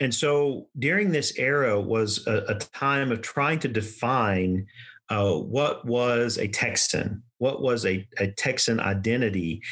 [0.00, 4.66] and so during this era was a, a time of trying to define
[5.08, 9.62] uh, what was a Texan, what was a, a Texan identity,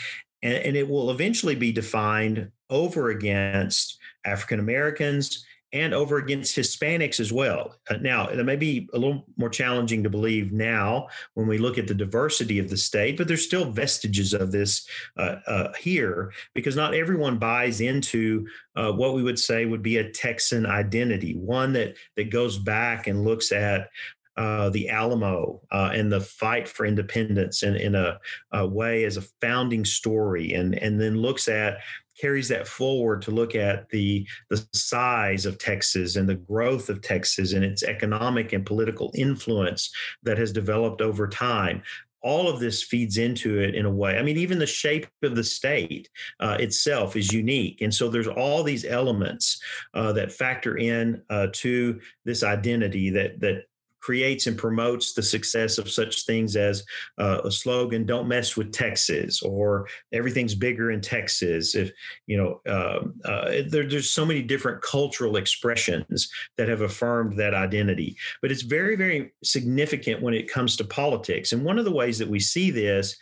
[0.43, 7.19] and, and it will eventually be defined over against African Americans and over against Hispanics
[7.19, 7.77] as well.
[7.91, 11.77] Uh, now, it may be a little more challenging to believe now when we look
[11.77, 16.33] at the diversity of the state, but there's still vestiges of this uh, uh, here
[16.55, 18.47] because not everyone buys into
[18.77, 23.07] uh, what we would say would be a Texan identity, one that that goes back
[23.07, 23.91] and looks at
[24.37, 28.19] uh, the Alamo uh, and the fight for independence in, in a,
[28.53, 31.79] a, way as a founding story, and and then looks at
[32.21, 37.03] carries that forward to look at the the size of Texas and the growth of
[37.03, 41.83] Texas and its economic and political influence that has developed over time
[42.23, 44.19] all of this feeds into it in a way.
[44.19, 46.09] I mean, even the shape of the state
[46.41, 49.63] uh, itself is unique, and so there's all these elements
[49.95, 53.67] uh, that factor in uh, to this identity that that
[54.07, 56.85] creates and promotes the success of such things as
[57.19, 61.91] uh, a slogan "Don't mess with Texas" or "Everything's bigger in Texas." If
[62.29, 67.53] you know, um, uh, there, there's so many different cultural expressions that have affirmed that
[67.53, 68.17] identity.
[68.43, 71.53] But it's very, very significant when it comes to politics.
[71.53, 73.17] And one of the ways that we see this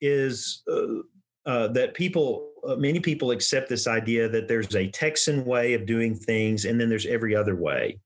[0.00, 0.62] is.
[0.68, 1.02] Uh,
[1.46, 5.84] uh that people uh, many people accept this idea that there's a Texan way of
[5.84, 7.98] doing things and then there's every other way.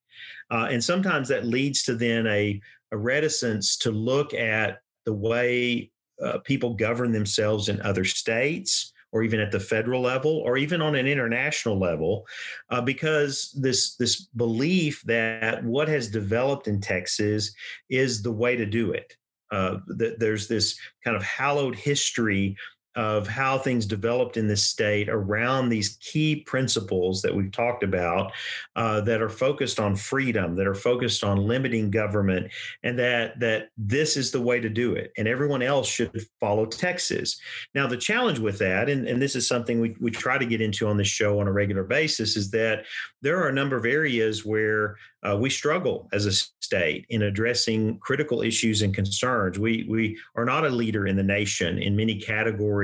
[0.51, 2.61] Uh, and sometimes that leads to then a,
[2.92, 5.90] a reticence to look at the way
[6.22, 10.82] uh, people govern themselves in other states or even at the federal level or even
[10.82, 12.26] on an international level
[12.70, 17.53] uh, because this this belief that what has developed in texas
[17.88, 19.16] is the way to do it.
[19.51, 22.55] Uh, that there's this kind of hallowed history
[22.97, 28.32] of how things developed in this state around these key principles that we've talked about
[28.76, 32.51] uh, that are focused on freedom, that are focused on limiting government,
[32.82, 36.11] and that that this is the way to do it, and everyone else should
[36.41, 37.39] follow Texas.
[37.74, 40.61] Now, the challenge with that, and, and this is something we, we try to get
[40.61, 42.84] into on this show on a regular basis, is that
[43.22, 47.99] there are a number of areas where uh, we struggle as a state in addressing
[47.99, 49.59] critical issues and concerns.
[49.59, 52.78] We we are not a leader in the nation in many categories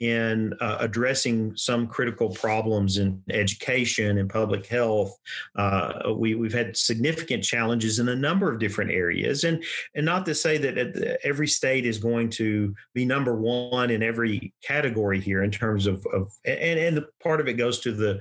[0.00, 5.18] in uh, addressing some critical problems in education and public health.
[5.56, 9.62] Uh, we, we've had significant challenges in a number of different areas, and
[9.94, 14.52] and not to say that every state is going to be number one in every
[14.62, 18.20] category here in terms of, of and and part of it goes to the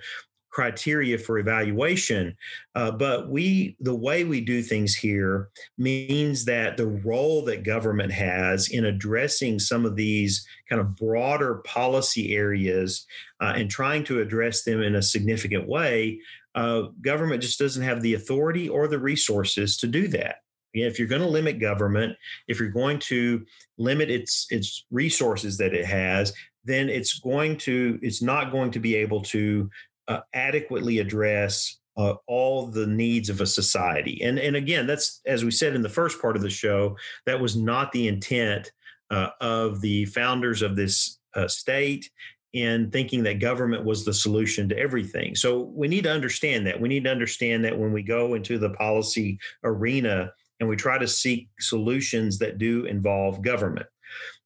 [0.57, 2.35] criteria for evaluation.
[2.73, 8.11] Uh, but we, the way we do things here means that the role that government
[8.11, 13.05] has in addressing some of these kind of broader policy areas
[13.39, 16.19] uh, and trying to address them in a significant way,
[16.55, 20.37] uh, government just doesn't have the authority or the resources to do that.
[20.73, 23.45] If you're going to limit government, if you're going to
[23.77, 26.33] limit its its resources that it has,
[26.65, 29.69] then it's going to it's not going to be able to
[30.07, 34.21] uh, adequately address uh, all the needs of a society.
[34.23, 36.95] And and again, that's as we said in the first part of the show,
[37.25, 38.71] that was not the intent
[39.09, 42.09] uh, of the founders of this uh, state
[42.53, 45.35] in thinking that government was the solution to everything.
[45.35, 46.79] So we need to understand that.
[46.79, 50.97] We need to understand that when we go into the policy arena and we try
[50.97, 53.85] to seek solutions that do involve government.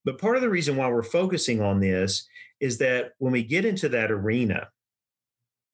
[0.04, 2.28] But part of the reason why we're focusing on this
[2.60, 4.68] is that when we get into that arena,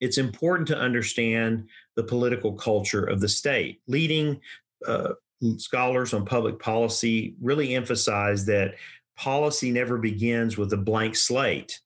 [0.00, 3.80] it's important to understand the political culture of the state.
[3.86, 4.40] Leading
[4.86, 5.14] uh,
[5.56, 8.74] scholars on public policy really emphasize that
[9.16, 11.80] policy never begins with a blank slate.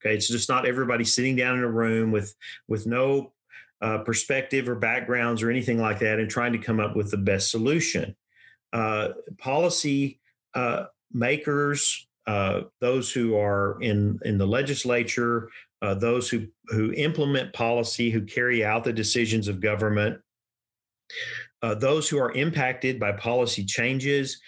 [0.00, 2.34] Okay, it's just not everybody sitting down in a room with
[2.68, 3.32] with no
[3.82, 7.16] uh, perspective or backgrounds or anything like that and trying to come up with the
[7.16, 8.16] best solution.
[8.72, 9.08] Uh,
[9.38, 10.20] policy
[10.54, 15.50] uh, makers, uh, those who are in in the legislature,
[15.82, 20.20] uh, those who, who implement policy, who carry out the decisions of government,
[21.62, 24.40] uh, those who are impacted by policy changes,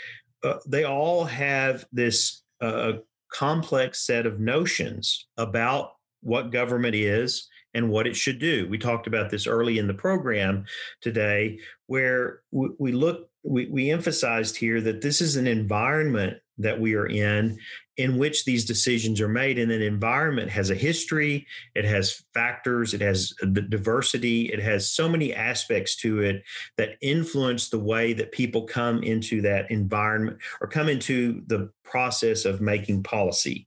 [0.45, 2.95] uh, they all have this uh,
[3.33, 8.69] complex set of notions about what government is and what it should do.
[8.69, 10.67] We talked about this early in the program
[11.01, 16.79] today, where we, we look, we, we emphasized here that this is an environment that
[16.79, 17.59] we are in
[17.97, 19.59] in which these decisions are made.
[19.59, 24.89] And an environment has a history it has factors it has the diversity it has
[24.89, 26.43] so many aspects to it
[26.77, 32.45] that influence the way that people come into that environment or come into the process
[32.45, 33.67] of making policy.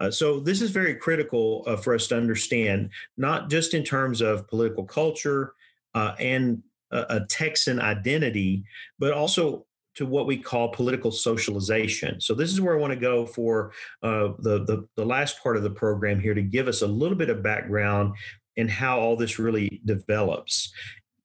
[0.00, 4.20] Uh, so this is very critical uh, for us to understand not just in terms
[4.20, 5.54] of political culture
[5.94, 8.64] uh, and a, a texan identity
[8.98, 12.20] but also to what we call political socialization.
[12.20, 13.72] So this is where I want to go for
[14.02, 17.16] uh, the, the, the last part of the program here to give us a little
[17.16, 18.14] bit of background
[18.56, 20.72] in how all this really develops.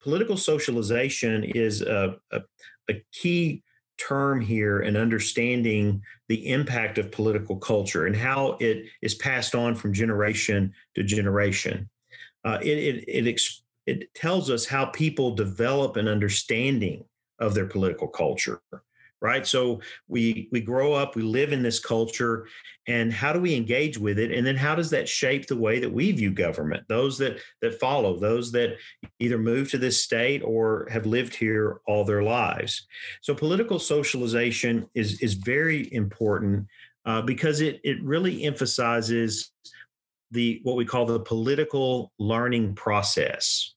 [0.01, 2.41] Political socialization is a, a,
[2.89, 3.63] a key
[3.99, 9.75] term here in understanding the impact of political culture and how it is passed on
[9.75, 11.89] from generation to generation.
[12.45, 13.41] Uh, it, it, it,
[13.85, 17.03] it tells us how people develop an understanding
[17.39, 18.61] of their political culture
[19.21, 19.45] right?
[19.45, 22.47] So we we grow up we live in this culture
[22.87, 24.31] and how do we engage with it?
[24.31, 26.85] And then how does that shape the way that we view government?
[26.87, 28.77] Those that that follow those that
[29.19, 32.87] either move to this state or have lived here all their lives.
[33.21, 36.67] So political socialization is is very important
[37.05, 39.51] uh, because it it really emphasizes
[40.31, 43.73] the what we call the political learning process.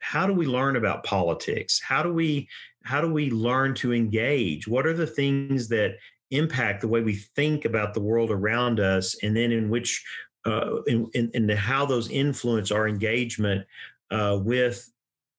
[0.00, 1.80] How do we learn about politics?
[1.82, 2.48] How do we
[2.86, 4.68] how do we learn to engage?
[4.68, 5.96] What are the things that
[6.30, 10.04] impact the way we think about the world around us, and then in which
[10.44, 13.66] uh, in, in, in how those influence our engagement
[14.12, 14.88] uh, with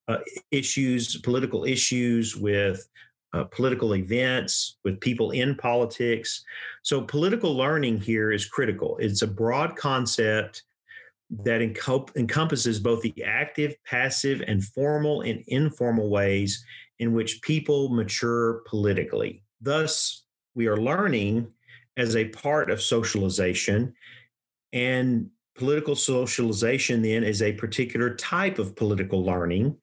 [0.09, 0.17] uh,
[0.51, 2.87] issues, political issues, with
[3.33, 6.43] uh, political events, with people in politics.
[6.83, 8.97] So, political learning here is critical.
[8.97, 10.63] It's a broad concept
[11.43, 16.63] that encompasses both the active, passive, and formal and informal ways
[16.99, 19.43] in which people mature politically.
[19.61, 20.23] Thus,
[20.55, 21.47] we are learning
[21.97, 23.93] as a part of socialization,
[24.73, 29.75] and political socialization then is a particular type of political learning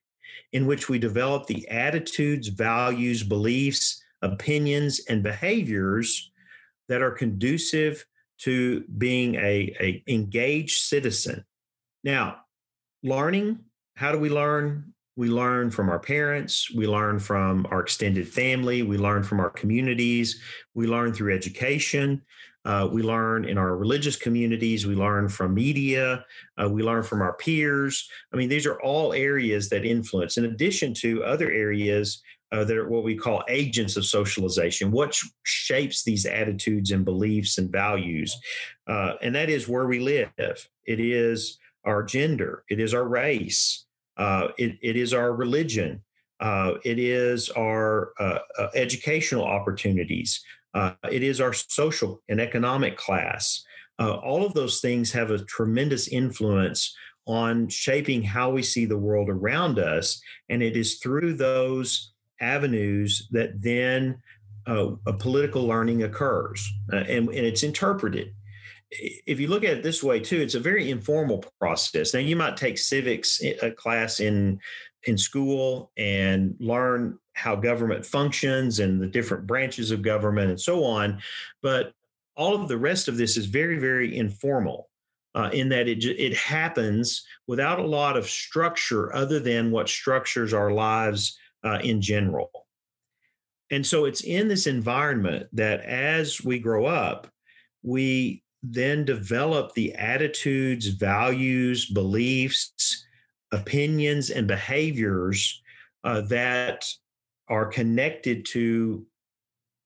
[0.52, 6.30] in which we develop the attitudes, values, beliefs, opinions, and behaviors
[6.88, 8.06] that are conducive
[8.38, 11.44] to being a, a engaged citizen.
[12.04, 12.40] Now,
[13.02, 13.60] learning,
[13.96, 14.93] how do we learn?
[15.16, 19.50] We learn from our parents, we learn from our extended family, we learn from our
[19.50, 20.40] communities,
[20.74, 22.22] we learn through education.
[22.66, 26.24] Uh, we learn in our religious communities, we learn from media,
[26.56, 28.08] uh, we learn from our peers.
[28.32, 32.76] I mean, these are all areas that influence, in addition to other areas uh, that
[32.76, 34.90] are what we call agents of socialization.
[34.90, 38.34] What sh- shapes these attitudes and beliefs and values?
[38.86, 40.30] Uh, and that is where we live,
[40.86, 43.83] it is our gender, it is our race,
[44.16, 46.02] uh, it, it is our religion.
[46.40, 50.42] Uh, it is our uh, uh educational opportunities.
[50.74, 53.64] Uh, it is our social and economic class.
[53.98, 56.94] All of those things have a tremendous influence
[57.26, 60.20] on shaping how we see the world around us.
[60.48, 64.20] And it is through those avenues that then
[64.66, 68.34] a political learning occurs and, and it's interpreted
[69.00, 72.14] if you look at it this way too, it's a very informal process.
[72.14, 74.60] Now you might take civics eh, a class in
[75.06, 80.82] in school and learn how government functions and the different branches of government and so
[80.82, 81.20] on,
[81.62, 81.92] but
[82.36, 84.88] all of the rest of this is very very informal.
[85.36, 90.54] Uh, in that it it happens without a lot of structure other than what structures
[90.54, 92.50] our lives uh, in general.
[93.70, 97.26] And so it's in this environment that as we grow up,
[97.82, 103.06] we then develop the attitudes, values, beliefs,
[103.52, 105.62] opinions, and behaviors
[106.02, 106.84] uh, that
[107.48, 109.04] are connected to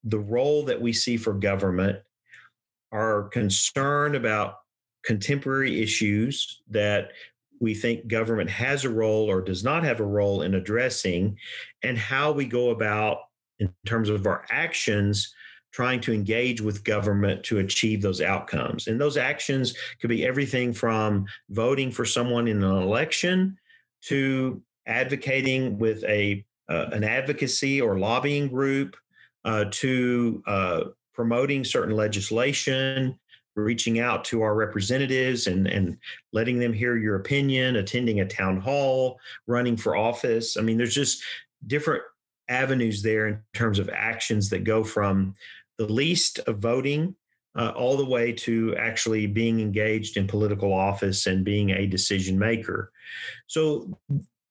[0.05, 1.99] the role that we see for government,
[2.93, 4.61] our concern about
[5.05, 7.11] contemporary issues that
[7.61, 11.37] we think government has a role or does not have a role in addressing,
[11.83, 13.19] and how we go about,
[13.59, 15.35] in terms of our actions,
[15.73, 18.87] trying to engage with government to achieve those outcomes.
[18.87, 23.59] And those actions could be everything from voting for someone in an election
[24.03, 28.95] to advocating with a uh, an advocacy or lobbying group
[29.45, 33.19] uh, to uh, promoting certain legislation,
[33.57, 35.97] reaching out to our representatives and, and
[36.33, 40.57] letting them hear your opinion, attending a town hall, running for office.
[40.57, 41.23] I mean, there's just
[41.67, 42.03] different
[42.49, 45.35] avenues there in terms of actions that go from
[45.79, 47.15] the least of voting
[47.57, 52.39] uh, all the way to actually being engaged in political office and being a decision
[52.39, 52.93] maker.
[53.47, 53.99] So,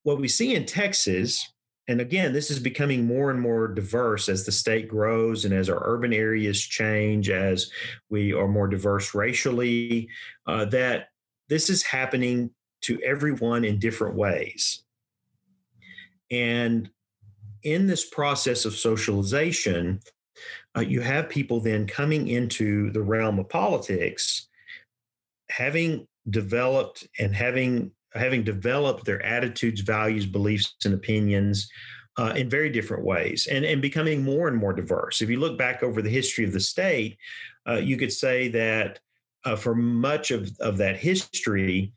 [0.03, 1.45] what we see in Texas,
[1.87, 5.69] and again, this is becoming more and more diverse as the state grows and as
[5.69, 7.69] our urban areas change, as
[8.09, 10.09] we are more diverse racially,
[10.47, 11.09] uh, that
[11.49, 12.49] this is happening
[12.81, 14.83] to everyone in different ways.
[16.29, 16.89] And
[17.63, 19.99] in this process of socialization,
[20.77, 24.47] uh, you have people then coming into the realm of politics,
[25.49, 31.69] having developed and having having developed their attitudes, values, beliefs, and opinions
[32.17, 35.21] uh, in very different ways, and and becoming more and more diverse.
[35.21, 37.17] If you look back over the history of the state,
[37.67, 38.99] uh, you could say that
[39.45, 41.91] uh, for much of of that history,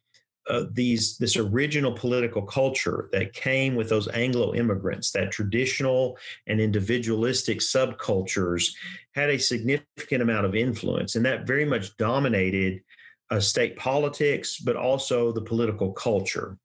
[0.73, 7.61] these this original political culture that came with those Anglo immigrants, that traditional and individualistic
[7.61, 8.73] subcultures,
[9.13, 12.83] had a significant amount of influence, and that very much dominated
[13.31, 16.59] uh, state politics, but also the political culture.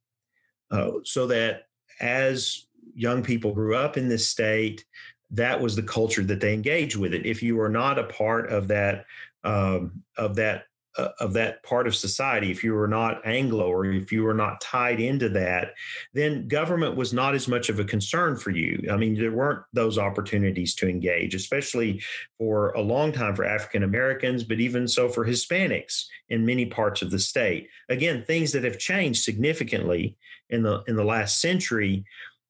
[0.72, 1.68] Uh, so that
[2.00, 2.66] as
[2.96, 4.84] young people grew up in this state,
[5.32, 7.26] that was the culture that they engaged with it.
[7.26, 9.06] If you were not a part of that
[9.44, 10.66] um, of that
[10.98, 14.34] uh, of that part of society, if you were not Anglo or if you were
[14.34, 15.74] not tied into that,
[16.14, 18.88] then government was not as much of a concern for you.
[18.92, 22.02] I mean, there weren't those opportunities to engage, especially
[22.38, 27.02] for a long time for African Americans, but even so for Hispanics in many parts
[27.02, 27.70] of the state.
[27.90, 30.18] Again, things that have changed significantly
[30.50, 32.06] in the in the last century,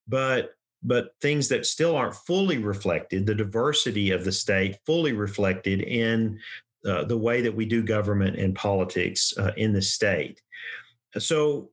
[0.08, 0.52] but
[0.86, 6.40] but things that still aren't fully reflected, the diversity of the state fully reflected in
[6.86, 10.42] uh, the way that we do government and politics uh, in the state.
[11.18, 11.70] So,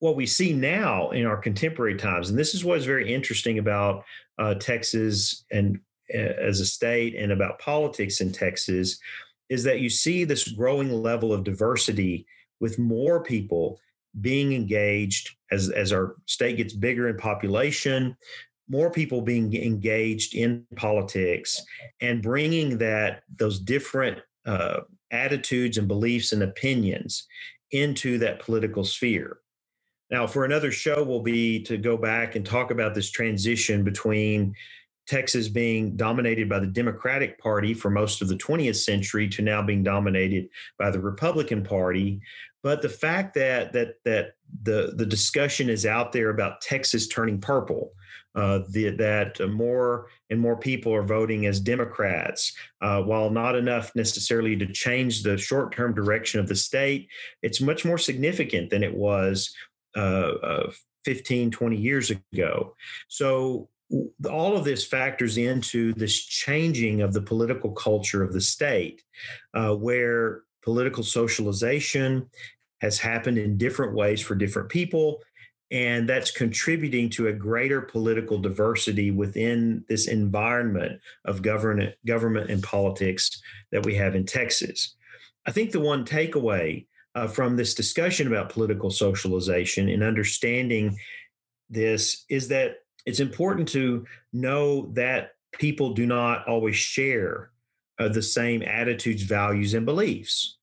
[0.00, 3.58] what we see now in our contemporary times, and this is what is very interesting
[3.58, 4.04] about
[4.38, 5.78] uh, Texas and
[6.14, 8.98] uh, as a state and about politics in Texas,
[9.50, 12.26] is that you see this growing level of diversity
[12.60, 13.78] with more people
[14.20, 18.16] being engaged as, as our state gets bigger in population,
[18.68, 21.62] more people being engaged in politics
[22.00, 24.80] and bringing that those different uh,
[25.10, 27.26] attitudes and beliefs and opinions
[27.72, 29.38] into that political sphere.
[30.10, 34.54] Now, for another show, will be to go back and talk about this transition between
[35.06, 39.62] Texas being dominated by the Democratic Party for most of the 20th century to now
[39.62, 42.20] being dominated by the Republican Party.
[42.62, 47.40] But the fact that that that the the discussion is out there about Texas turning
[47.40, 47.92] purple,
[48.34, 52.52] uh, the, that more and more people are voting as Democrats.
[52.80, 57.08] Uh, while not enough necessarily to change the short term direction of the state,
[57.42, 59.54] it's much more significant than it was
[59.96, 60.70] uh, uh
[61.04, 62.76] 15, 20 years ago.
[63.08, 63.68] So,
[64.30, 69.02] all of this factors into this changing of the political culture of the state,
[69.54, 72.30] uh, where political socialization
[72.80, 75.22] has happened in different ways for different people
[75.70, 82.62] and that's contributing to a greater political diversity within this environment of government, government and
[82.62, 83.40] politics
[83.70, 84.96] that we have in Texas.
[85.46, 90.96] I think the one takeaway uh, from this discussion about political socialization and understanding
[91.68, 97.50] this is that it's important to know that people do not always share
[97.98, 100.58] uh, the same attitudes, values, and beliefs.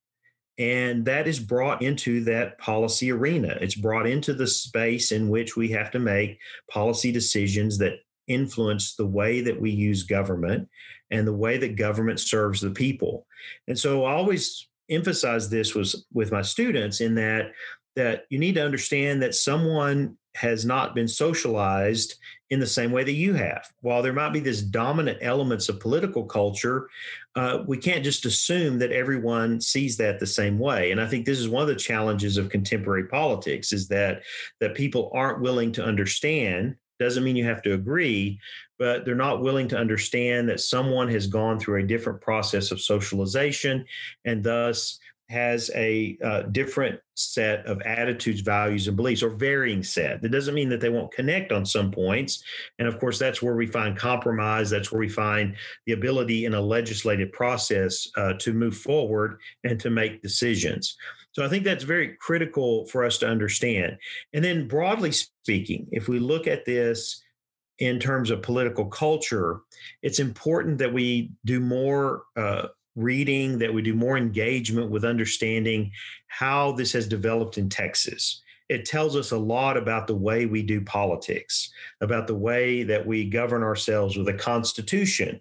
[0.58, 3.58] And that is brought into that policy arena.
[3.62, 6.40] It's brought into the space in which we have to make
[6.70, 10.68] policy decisions that influence the way that we use government
[11.12, 13.26] and the way that government serves the people.
[13.68, 17.52] And so I always emphasize this was with my students in that
[17.96, 22.16] that you need to understand that someone has not been socialized
[22.50, 23.68] in the same way that you have.
[23.82, 26.90] While there might be this dominant elements of political culture,
[27.36, 30.92] uh, we can't just assume that everyone sees that the same way.
[30.92, 34.24] And I think this is one of the challenges of contemporary politics is that
[34.60, 36.76] that people aren't willing to understand.
[37.00, 38.40] Doesn't mean you have to agree,
[38.80, 42.82] but they're not willing to understand that someone has gone through a different process of
[42.82, 43.86] socialization
[44.26, 45.00] and thus
[45.30, 50.22] has a uh, different set of attitudes, values, and beliefs, or varying set.
[50.22, 52.44] That doesn't mean that they won't connect on some points.
[52.80, 54.70] And of course, that's where we find compromise.
[54.70, 55.56] That's where we find
[55.86, 60.96] the ability in a legislative process uh, to move forward and to make decisions.
[61.34, 63.98] So I think that's very critical for us to understand.
[64.34, 67.22] And then, broadly speaking, if we look at this
[67.80, 69.60] in terms of political culture,
[70.02, 72.24] it's important that we do more.
[72.36, 75.92] Uh, reading, that we do more engagement with understanding
[76.28, 78.42] how this has developed in Texas.
[78.70, 81.72] It tells us a lot about the way we do politics,
[82.02, 85.40] about the way that we govern ourselves with a constitution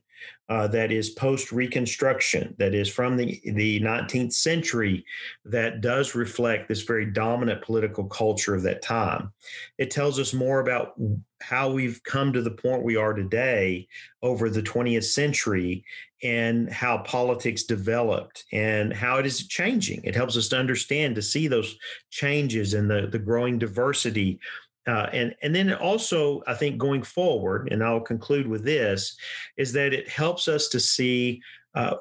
[0.49, 5.05] uh, that is post Reconstruction, that is from the, the 19th century,
[5.45, 9.33] that does reflect this very dominant political culture of that time.
[9.79, 10.95] It tells us more about
[11.41, 13.89] how we've come to the point we are today
[14.23, 15.85] over the 20th century
[16.23, 20.01] and how politics developed and how it is changing.
[20.03, 21.77] It helps us to understand, to see those
[22.11, 24.41] changes and the, the growing diversity
[24.87, 29.17] uh, and and then also I think going forward, and I'll conclude with this,
[29.57, 31.41] is that it helps us to see
[31.75, 31.97] uh,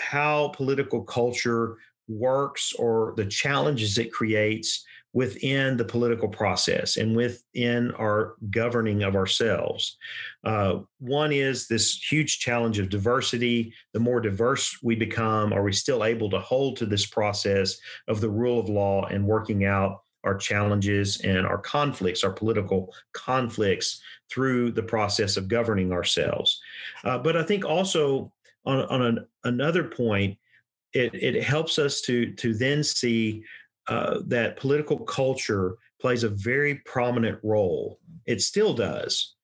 [0.00, 1.76] how political culture
[2.08, 4.84] works or the challenges it creates
[5.16, 9.96] within the political process and within our governing of ourselves.
[10.44, 13.72] Uh, one is this huge challenge of diversity.
[13.94, 17.78] The more diverse we become, are we still able to hold to this process
[18.08, 22.92] of the rule of law and working out our challenges and our conflicts, our political
[23.12, 24.00] conflicts
[24.30, 26.60] through the process of governing ourselves.
[27.04, 28.32] Uh, but I think also
[28.64, 30.36] on, on an, another point,
[30.92, 33.44] it, it helps us to, to then see
[33.88, 38.00] uh, that political culture plays a very prominent role.
[38.26, 39.36] It still does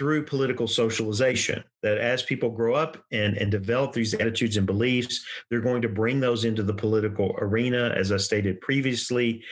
[0.00, 5.22] through political socialization that as people grow up and, and develop these attitudes and beliefs
[5.50, 9.42] they're going to bring those into the political arena as i stated previously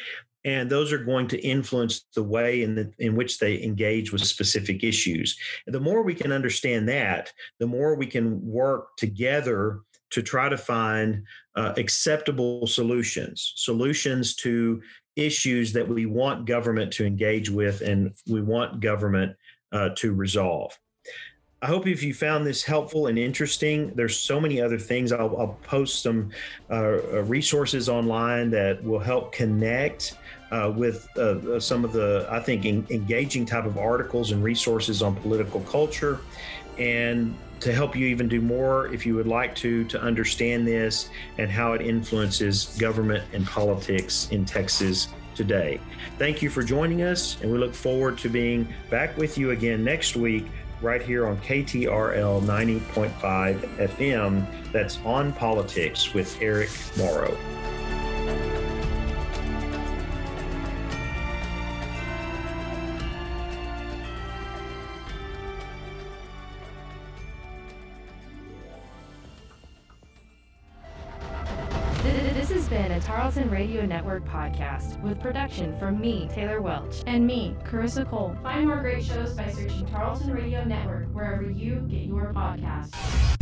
[0.44, 4.24] and those are going to influence the way in the, in which they engage with
[4.24, 5.36] specific issues.
[5.66, 9.80] And the more we can understand that, the more we can work together
[10.10, 11.24] to try to find
[11.56, 14.80] uh, acceptable solutions, solutions to
[15.16, 19.36] issues that we want government to engage with and we want government
[19.72, 20.78] uh, to resolve.
[21.60, 25.10] I hope if you found this helpful and interesting, there's so many other things.
[25.10, 26.30] I'll, I'll post some
[26.70, 30.16] uh, uh resources online that will help connect
[30.50, 34.42] uh, with uh, uh, some of the, I think, in, engaging type of articles and
[34.42, 36.20] resources on political culture.
[36.78, 41.10] And to help you even do more, if you would like to, to understand this
[41.38, 45.80] and how it influences government and politics in Texas today.
[46.18, 49.84] Thank you for joining us, and we look forward to being back with you again
[49.84, 50.46] next week
[50.80, 54.72] right here on KTRL 90.5 FM.
[54.72, 57.36] That's on politics with Eric Morrow.
[73.88, 78.36] Network podcast with production from me, Taylor Welch, and me, Carissa Cole.
[78.42, 83.37] Find more great shows by searching Tarleton Radio Network wherever you get your podcasts.